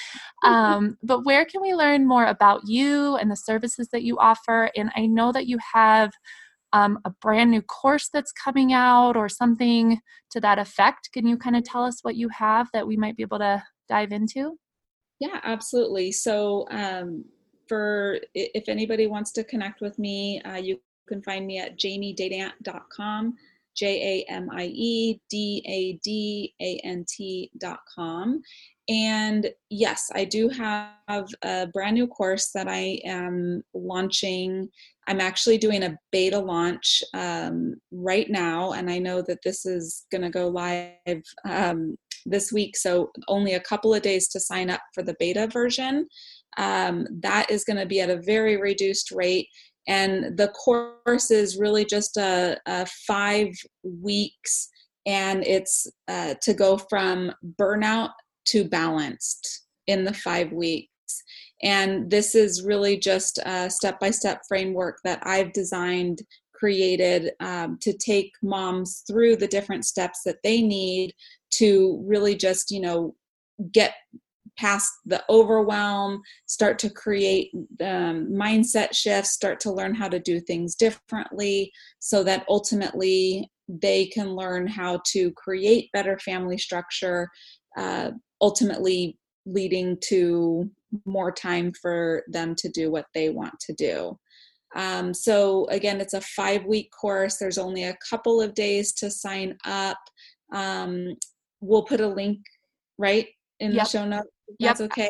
um, 0.44 0.98
but 1.04 1.26
where 1.26 1.46
can 1.46 1.62
we 1.62 1.74
learn 1.74 2.08
more 2.08 2.26
about 2.26 2.62
you 2.66 3.16
and 3.18 3.30
the 3.30 3.36
services 3.36 3.90
that 3.92 4.04
you 4.04 4.18
offer? 4.20 4.70
And 4.76 4.90
I 4.96 5.06
know 5.06 5.32
that 5.32 5.48
you 5.48 5.58
have 5.74 6.12
um, 6.72 7.00
a 7.06 7.10
brand 7.10 7.52
new 7.52 7.62
course 7.62 8.10
that's 8.12 8.32
coming 8.32 8.74
out 8.74 9.16
or 9.16 9.30
something 9.30 10.00
to 10.32 10.40
that 10.42 10.60
effect. 10.60 11.10
Can 11.14 11.26
you 11.26 11.38
kind 11.38 11.56
of 11.56 11.64
tell 11.64 11.84
us 11.84 12.00
what 12.04 12.16
you 12.16 12.30
have 12.30 12.70
that 12.74 12.88
we 12.88 12.98
might 12.98 13.18
be 13.18 13.24
able 13.24 13.40
to 13.40 13.64
dive 13.88 14.12
into? 14.12 14.58
Yeah, 15.20 15.40
absolutely. 15.44 16.12
So, 16.12 16.68
um, 16.70 17.24
for 17.68 18.20
if 18.34 18.70
anybody 18.70 19.08
wants 19.08 19.32
to 19.34 19.44
connect 19.44 19.82
with 19.82 19.98
me, 20.00 20.42
uh, 20.42 20.56
you 20.56 20.80
can 21.08 21.22
find 21.22 21.46
me 21.46 21.60
at 21.60 21.78
jamiedadant.com, 21.78 23.36
J 23.76 24.26
A 24.28 24.32
M 24.32 24.50
I 24.52 24.66
E 24.74 25.20
D 25.30 25.64
A 25.68 26.00
D 26.04 26.54
A 26.62 26.80
N 26.84 27.06
T.com. 27.08 28.42
And 28.88 29.50
yes, 29.70 30.12
I 30.14 30.26
do 30.26 30.48
have 30.50 31.28
a 31.44 31.68
brand 31.68 31.96
new 31.96 32.08
course 32.08 32.52
that 32.54 32.68
I 32.68 33.02
am 33.04 33.64
launching. 33.74 34.70
I'm 35.08 35.20
actually 35.20 35.58
doing 35.58 35.84
a 35.84 35.98
beta 36.12 36.38
launch 36.38 37.04
um, 37.14 37.76
right 37.92 38.30
now, 38.30 38.74
and 38.74 38.90
I 38.90 39.00
know 39.00 39.24
that 39.24 39.40
this 39.44 39.66
is 39.66 40.06
going 40.12 40.22
to 40.22 40.30
go 40.30 40.48
live 40.48 41.24
um, 41.50 41.98
this 42.28 42.52
week. 42.52 42.78
So, 42.78 43.12
only 43.28 43.54
a 43.54 43.60
couple 43.60 43.94
of 43.94 44.04
days 44.04 44.28
to 44.30 44.40
sign 44.40 44.70
up 44.70 44.82
for 44.94 45.02
the 45.02 45.16
beta 45.20 45.48
version 45.48 46.08
um, 46.58 47.08
that 47.22 47.50
is 47.50 47.64
going 47.64 47.78
to 47.78 47.86
be 47.86 48.02
at 48.02 48.10
a 48.10 48.22
very 48.22 48.58
reduced 48.58 49.12
rate. 49.12 49.48
And 49.88 50.38
the 50.38 50.48
course 50.50 51.30
is 51.30 51.60
really 51.60 51.86
just 51.86 52.18
a, 52.18 52.58
a 52.66 52.86
five 53.08 53.50
weeks, 53.84 54.70
and 55.06 55.46
it's 55.46 55.86
uh, 56.08 56.34
to 56.42 56.54
go 56.54 56.78
from 56.90 57.32
burnout 57.60 58.10
to 58.48 58.64
balanced 58.64 59.66
in 59.88 60.04
the 60.04 60.14
five 60.14 60.52
weeks. 60.52 60.90
And 61.62 62.10
this 62.10 62.36
is 62.36 62.64
really 62.64 62.98
just 62.98 63.40
a 63.46 63.70
step 63.70 64.00
by 64.00 64.12
step 64.12 64.42
framework 64.48 64.98
that 65.04 65.20
I've 65.24 65.54
designed, 65.54 66.22
created 66.54 67.32
um, 67.40 67.78
to 67.82 67.94
take 67.94 68.32
moms 68.42 69.04
through 69.08 69.36
the 69.36 69.48
different 69.48 69.86
steps 69.86 70.22
that 70.26 70.38
they 70.44 70.62
need 70.62 71.14
to 71.52 72.04
really 72.08 72.36
just, 72.36 72.72
you 72.72 72.82
know, 72.82 73.16
get 73.72 73.94
past 74.58 74.92
the 75.06 75.24
overwhelm, 75.30 76.22
start 76.46 76.80
to 76.80 76.90
create 76.90 77.52
um, 77.82 78.28
mindset 78.32 78.94
shifts, 78.94 79.32
start 79.32 79.60
to 79.62 79.72
learn 79.72 79.94
how 79.94 80.08
to 80.08 80.20
do 80.20 80.40
things 80.40 80.76
differently 80.76 81.72
so 82.00 82.24
that 82.24 82.46
ultimately 82.50 83.50
they 83.68 84.06
can 84.08 84.36
learn 84.36 84.68
how 84.68 85.02
to 85.06 85.32
create 85.32 85.92
better 85.92 86.18
family 86.20 86.58
structure, 86.58 87.28
uh, 87.78 88.12
ultimately 88.42 89.18
leading 89.46 89.98
to 90.02 90.70
more 91.06 91.32
time 91.32 91.72
for 91.82 92.24
them 92.28 92.56
to 92.56 92.70
do 92.70 92.92
what 92.92 93.06
they 93.14 93.30
want 93.30 93.54
to 93.60 93.74
do. 93.74 94.18
Um, 94.76 95.14
so, 95.14 95.66
again, 95.70 96.02
it's 96.02 96.14
a 96.14 96.22
five 96.22 96.66
week 96.66 96.92
course. 96.92 97.38
There's 97.38 97.58
only 97.58 97.86
a 97.86 97.98
couple 98.10 98.42
of 98.42 98.54
days 98.54 98.94
to 98.96 99.10
sign 99.10 99.58
up. 99.66 99.98
Um, 100.54 101.16
we'll 101.62 101.84
put 101.84 102.02
a 102.02 102.08
link 102.08 102.40
right 102.98 103.28
in 103.60 103.72
yep. 103.72 103.84
the 103.84 103.90
show 103.90 104.06
notes. 104.06 104.28
That's 104.60 104.80
yep. 104.80 104.92
okay. 104.92 105.10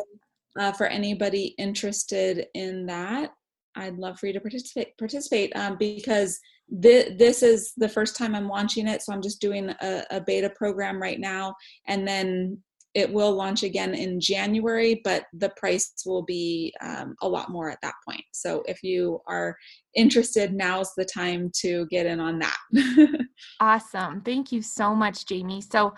Uh, 0.58 0.72
for 0.72 0.86
anybody 0.86 1.54
interested 1.58 2.46
in 2.54 2.86
that, 2.86 3.30
I'd 3.76 3.98
love 3.98 4.18
for 4.18 4.26
you 4.26 4.32
to 4.32 4.40
participate. 4.40 4.96
Participate 4.98 5.54
um, 5.54 5.76
because 5.78 6.38
th- 6.82 7.18
this 7.18 7.42
is 7.42 7.72
the 7.76 7.88
first 7.88 8.16
time 8.16 8.34
I'm 8.34 8.48
launching 8.48 8.88
it, 8.88 9.02
so 9.02 9.12
I'm 9.12 9.22
just 9.22 9.40
doing 9.40 9.74
a, 9.80 10.02
a 10.10 10.20
beta 10.20 10.50
program 10.56 11.00
right 11.00 11.20
now, 11.20 11.54
and 11.86 12.08
then 12.08 12.62
it 12.96 13.12
will 13.12 13.32
launch 13.32 13.62
again 13.62 13.94
in 13.94 14.18
January, 14.18 15.02
but 15.04 15.26
the 15.34 15.50
price 15.58 15.92
will 16.06 16.22
be 16.22 16.72
um, 16.80 17.14
a 17.20 17.28
lot 17.28 17.50
more 17.50 17.70
at 17.70 17.78
that 17.82 17.92
point. 18.08 18.24
So 18.32 18.62
if 18.66 18.82
you 18.82 19.20
are 19.28 19.54
interested, 19.94 20.54
now's 20.54 20.94
the 20.96 21.04
time 21.04 21.50
to 21.60 21.86
get 21.90 22.06
in 22.06 22.20
on 22.20 22.38
that. 22.38 22.56
awesome. 23.60 24.22
Thank 24.22 24.50
you 24.50 24.62
so 24.62 24.94
much, 24.94 25.26
Jamie. 25.26 25.60
So 25.60 25.92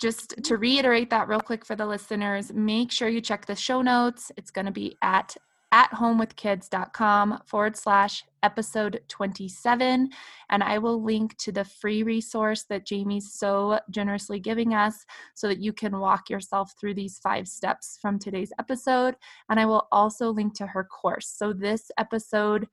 just 0.00 0.42
to 0.44 0.56
reiterate 0.56 1.10
that 1.10 1.28
real 1.28 1.40
quick 1.40 1.64
for 1.64 1.76
the 1.76 1.86
listeners, 1.86 2.52
make 2.52 2.90
sure 2.90 3.08
you 3.08 3.20
check 3.20 3.46
the 3.46 3.54
show 3.54 3.82
notes. 3.82 4.32
It's 4.36 4.50
going 4.50 4.66
to 4.66 4.72
be 4.72 4.96
at 5.02 5.36
at 5.72 5.90
homewithkids.com 5.92 7.42
forward 7.46 7.76
slash 7.76 8.24
episode 8.42 9.00
27. 9.08 10.10
And 10.50 10.62
I 10.62 10.78
will 10.78 11.02
link 11.02 11.36
to 11.38 11.52
the 11.52 11.64
free 11.64 12.02
resource 12.02 12.64
that 12.64 12.84
Jamie's 12.84 13.32
so 13.32 13.78
generously 13.90 14.40
giving 14.40 14.74
us 14.74 15.04
so 15.34 15.46
that 15.46 15.60
you 15.60 15.72
can 15.72 16.00
walk 16.00 16.28
yourself 16.28 16.72
through 16.78 16.94
these 16.94 17.18
five 17.18 17.46
steps 17.46 17.98
from 18.02 18.18
today's 18.18 18.52
episode. 18.58 19.14
And 19.48 19.60
I 19.60 19.66
will 19.66 19.86
also 19.92 20.30
link 20.30 20.54
to 20.54 20.66
her 20.66 20.84
course. 20.84 21.28
So 21.28 21.52
this 21.52 21.90
episode 21.98 22.66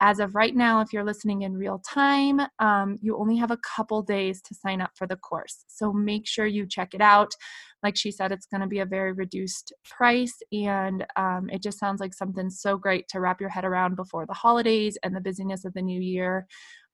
as 0.00 0.20
of 0.20 0.34
right 0.34 0.54
now, 0.54 0.80
if 0.80 0.92
you're 0.92 1.04
listening 1.04 1.42
in 1.42 1.56
real 1.56 1.80
time, 1.80 2.40
um, 2.58 2.96
you 3.00 3.16
only 3.18 3.36
have 3.36 3.50
a 3.50 3.58
couple 3.58 4.02
days 4.02 4.40
to 4.42 4.54
sign 4.54 4.80
up 4.80 4.90
for 4.94 5.06
the 5.06 5.16
course. 5.16 5.64
So 5.66 5.92
make 5.92 6.26
sure 6.26 6.46
you 6.46 6.66
check 6.66 6.94
it 6.94 7.00
out. 7.00 7.32
Like 7.82 7.96
she 7.96 8.10
said, 8.10 8.32
it's 8.32 8.46
going 8.46 8.60
to 8.60 8.66
be 8.66 8.80
a 8.80 8.86
very 8.86 9.12
reduced 9.12 9.72
price, 9.88 10.36
and 10.52 11.06
um, 11.16 11.48
it 11.50 11.62
just 11.62 11.78
sounds 11.78 12.00
like 12.00 12.14
something 12.14 12.50
so 12.50 12.76
great 12.76 13.08
to 13.08 13.20
wrap 13.20 13.40
your 13.40 13.50
head 13.50 13.64
around 13.64 13.96
before 13.96 14.26
the 14.26 14.34
holidays 14.34 14.96
and 15.02 15.14
the 15.14 15.20
busyness 15.20 15.64
of 15.64 15.74
the 15.74 15.82
new 15.82 16.00
year. 16.00 16.46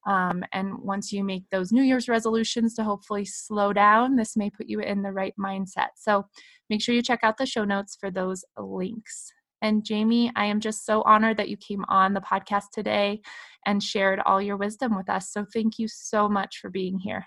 Um, 0.07 0.45
and 0.53 0.79
once 0.79 1.13
you 1.13 1.25
make 1.25 1.45
those 1.51 1.73
New 1.73 1.83
Year's 1.83 2.09
resolutions 2.09 2.75
to 2.75 2.85
hopefully 2.85 3.25
slow 3.25 3.73
down, 3.73 4.17
this 4.17 4.37
may 4.37 4.51
put 4.51 4.69
you 4.69 4.81
in 4.81 5.03
the 5.03 5.13
right 5.13 5.35
mindset. 5.39 5.89
So 5.97 6.27
make 6.69 6.83
sure 6.83 6.95
you 6.95 7.03
check 7.03 7.21
out 7.23 7.39
the 7.39 7.47
show 7.47 7.65
notes 7.65 7.97
for 7.99 8.11
those 8.11 8.45
links. 8.59 9.33
And 9.65 9.83
Jamie, 9.83 10.31
I 10.37 10.45
am 10.45 10.61
just 10.61 10.85
so 10.85 11.01
honored 11.07 11.39
that 11.39 11.49
you 11.49 11.57
came 11.57 11.87
on 11.89 12.12
the 12.12 12.21
podcast 12.21 12.65
today 12.71 13.23
and 13.65 13.83
shared 13.83 14.21
all 14.27 14.39
your 14.41 14.59
wisdom 14.59 14.95
with 14.95 15.09
us. 15.09 15.33
So 15.33 15.47
thank 15.55 15.79
you 15.79 15.89
so 15.89 16.29
much 16.29 16.59
for 16.59 16.69
being 16.69 16.99
here. 16.99 17.27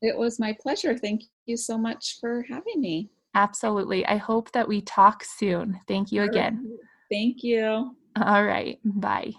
It 0.00 0.16
was 0.16 0.40
my 0.40 0.56
pleasure. 0.58 0.96
Thank 0.96 1.24
you 1.44 1.58
so 1.58 1.76
much 1.76 2.16
for 2.18 2.46
having 2.48 2.80
me. 2.80 3.10
Absolutely. 3.34 4.06
I 4.06 4.16
hope 4.16 4.52
that 4.52 4.66
we 4.66 4.80
talk 4.80 5.22
soon. 5.22 5.78
Thank 5.86 6.12
you 6.12 6.22
again. 6.22 6.78
Thank 7.12 7.42
you. 7.42 7.94
All 8.18 8.44
right. 8.44 8.78
Bye. 8.82 9.34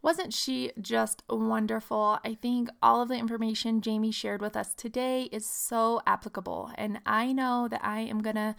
Wasn't 0.00 0.32
she 0.32 0.70
just 0.80 1.24
wonderful? 1.28 2.20
I 2.24 2.34
think 2.34 2.68
all 2.82 3.02
of 3.02 3.08
the 3.08 3.16
information 3.16 3.80
Jamie 3.80 4.12
shared 4.12 4.42
with 4.42 4.56
us 4.56 4.74
today 4.74 5.24
is 5.32 5.44
so 5.44 6.02
applicable. 6.06 6.70
And 6.76 7.00
I 7.04 7.32
know 7.32 7.66
that 7.68 7.80
I 7.82 8.00
am 8.02 8.22
going 8.22 8.36
to 8.36 8.54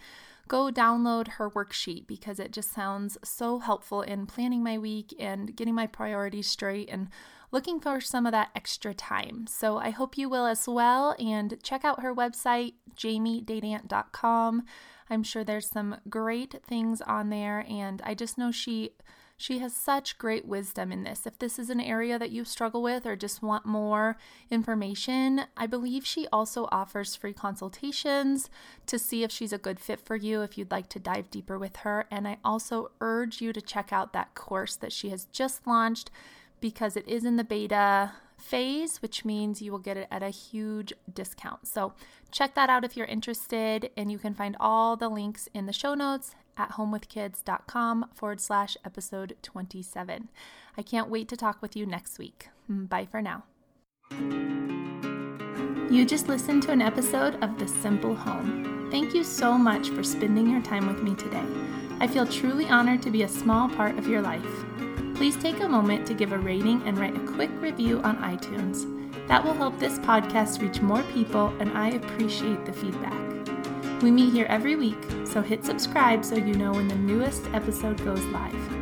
go 0.48 0.70
download 0.70 1.28
her 1.28 1.50
worksheet 1.50 2.06
because 2.06 2.38
it 2.38 2.52
just 2.52 2.72
sounds 2.72 3.18
so 3.24 3.58
helpful 3.58 4.02
in 4.02 4.26
planning 4.26 4.62
my 4.62 4.78
week 4.78 5.14
and 5.18 5.56
getting 5.56 5.74
my 5.74 5.86
priorities 5.86 6.46
straight 6.48 6.88
and 6.90 7.08
looking 7.52 7.80
for 7.80 8.00
some 8.00 8.26
of 8.26 8.32
that 8.32 8.50
extra 8.54 8.92
time. 8.94 9.46
So 9.46 9.78
I 9.78 9.90
hope 9.90 10.18
you 10.18 10.28
will 10.28 10.46
as 10.46 10.68
well 10.68 11.14
and 11.18 11.56
check 11.62 11.84
out 11.84 12.02
her 12.02 12.14
website, 12.14 12.74
jamiedadant.com. 12.96 14.64
I'm 15.08 15.22
sure 15.22 15.44
there's 15.44 15.70
some 15.70 15.96
great 16.08 16.56
things 16.66 17.00
on 17.00 17.30
there 17.30 17.64
and 17.68 18.02
I 18.04 18.14
just 18.14 18.38
know 18.38 18.50
she 18.50 18.90
she 19.36 19.58
has 19.58 19.74
such 19.74 20.16
great 20.16 20.46
wisdom 20.46 20.90
in 20.90 21.04
this. 21.04 21.26
If 21.26 21.38
this 21.38 21.58
is 21.58 21.68
an 21.68 21.80
area 21.80 22.18
that 22.18 22.30
you 22.30 22.44
struggle 22.44 22.82
with 22.82 23.04
or 23.04 23.16
just 23.16 23.42
want 23.42 23.66
more 23.66 24.16
information, 24.50 25.42
I 25.56 25.66
believe 25.66 26.06
she 26.06 26.26
also 26.32 26.68
offers 26.72 27.14
free 27.14 27.34
consultations 27.34 28.48
to 28.86 28.98
see 28.98 29.22
if 29.22 29.30
she's 29.30 29.52
a 29.52 29.58
good 29.58 29.78
fit 29.78 30.00
for 30.00 30.16
you 30.16 30.40
if 30.40 30.56
you'd 30.56 30.70
like 30.70 30.88
to 30.90 30.98
dive 30.98 31.30
deeper 31.30 31.58
with 31.58 31.76
her. 31.76 32.06
And 32.10 32.26
I 32.26 32.38
also 32.44 32.92
urge 33.00 33.42
you 33.42 33.52
to 33.52 33.60
check 33.60 33.92
out 33.92 34.14
that 34.14 34.34
course 34.34 34.76
that 34.76 34.92
she 34.92 35.10
has 35.10 35.26
just 35.26 35.66
launched 35.66 36.10
because 36.60 36.96
it 36.96 37.06
is 37.06 37.24
in 37.24 37.36
the 37.36 37.44
beta 37.44 38.12
phase, 38.36 39.02
which 39.02 39.24
means 39.24 39.62
you 39.62 39.72
will 39.72 39.78
get 39.78 39.96
it 39.96 40.08
at 40.10 40.22
a 40.22 40.30
huge 40.30 40.92
discount. 41.12 41.66
So 41.66 41.94
check 42.30 42.54
that 42.54 42.70
out 42.70 42.84
if 42.84 42.96
you're 42.96 43.06
interested, 43.06 43.90
and 43.96 44.10
you 44.10 44.18
can 44.18 44.34
find 44.34 44.56
all 44.60 44.96
the 44.96 45.08
links 45.08 45.48
in 45.54 45.66
the 45.66 45.72
show 45.72 45.94
notes 45.94 46.34
at 46.56 46.72
homewithkids.com 46.72 48.06
forward 48.14 48.40
slash 48.40 48.76
episode 48.84 49.36
27. 49.42 50.28
I 50.76 50.82
can't 50.82 51.10
wait 51.10 51.28
to 51.28 51.36
talk 51.36 51.60
with 51.60 51.76
you 51.76 51.86
next 51.86 52.18
week. 52.18 52.48
Mm, 52.70 52.88
bye 52.88 53.06
for 53.10 53.22
now. 53.22 53.44
You 55.90 56.04
just 56.04 56.28
listened 56.28 56.62
to 56.64 56.72
an 56.72 56.82
episode 56.82 57.42
of 57.42 57.58
The 57.58 57.68
Simple 57.68 58.14
Home. 58.14 58.88
Thank 58.90 59.14
you 59.14 59.24
so 59.24 59.56
much 59.56 59.90
for 59.90 60.02
spending 60.02 60.48
your 60.48 60.62
time 60.62 60.86
with 60.86 61.02
me 61.02 61.14
today. 61.14 61.44
I 62.00 62.06
feel 62.06 62.26
truly 62.26 62.66
honored 62.66 63.02
to 63.02 63.10
be 63.10 63.22
a 63.22 63.28
small 63.28 63.68
part 63.68 63.98
of 63.98 64.06
your 64.06 64.20
life. 64.20 64.44
Please 65.16 65.36
take 65.36 65.60
a 65.60 65.68
moment 65.68 66.06
to 66.06 66.14
give 66.14 66.32
a 66.32 66.38
rating 66.38 66.82
and 66.82 66.98
write 66.98 67.16
a 67.16 67.26
quick 67.26 67.50
review 67.58 68.02
on 68.02 68.18
iTunes. 68.18 68.84
That 69.28 69.42
will 69.42 69.54
help 69.54 69.78
this 69.78 69.98
podcast 70.00 70.60
reach 70.60 70.82
more 70.82 71.02
people, 71.14 71.54
and 71.58 71.70
I 71.76 71.92
appreciate 71.92 72.66
the 72.66 72.74
feedback. 72.74 73.18
We 74.02 74.10
meet 74.10 74.34
here 74.34 74.44
every 74.50 74.76
week, 74.76 75.02
so 75.24 75.40
hit 75.40 75.64
subscribe 75.64 76.22
so 76.22 76.36
you 76.36 76.52
know 76.52 76.72
when 76.72 76.86
the 76.86 76.96
newest 76.96 77.46
episode 77.54 77.96
goes 78.04 78.22
live. 78.26 78.72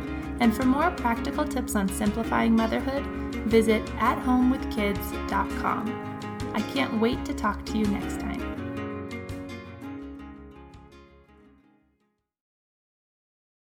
And 0.41 0.53
for 0.53 0.65
more 0.65 0.91
practical 0.91 1.45
tips 1.45 1.73
on 1.73 1.87
simplifying 1.87 2.53
motherhood, 2.53 3.05
visit 3.47 3.85
athomewithkids.com. 3.85 6.51
I 6.53 6.61
can't 6.73 6.99
wait 6.99 7.23
to 7.23 7.33
talk 7.33 7.63
to 7.67 7.77
you 7.77 7.85
next 7.85 8.19
time. 8.19 8.34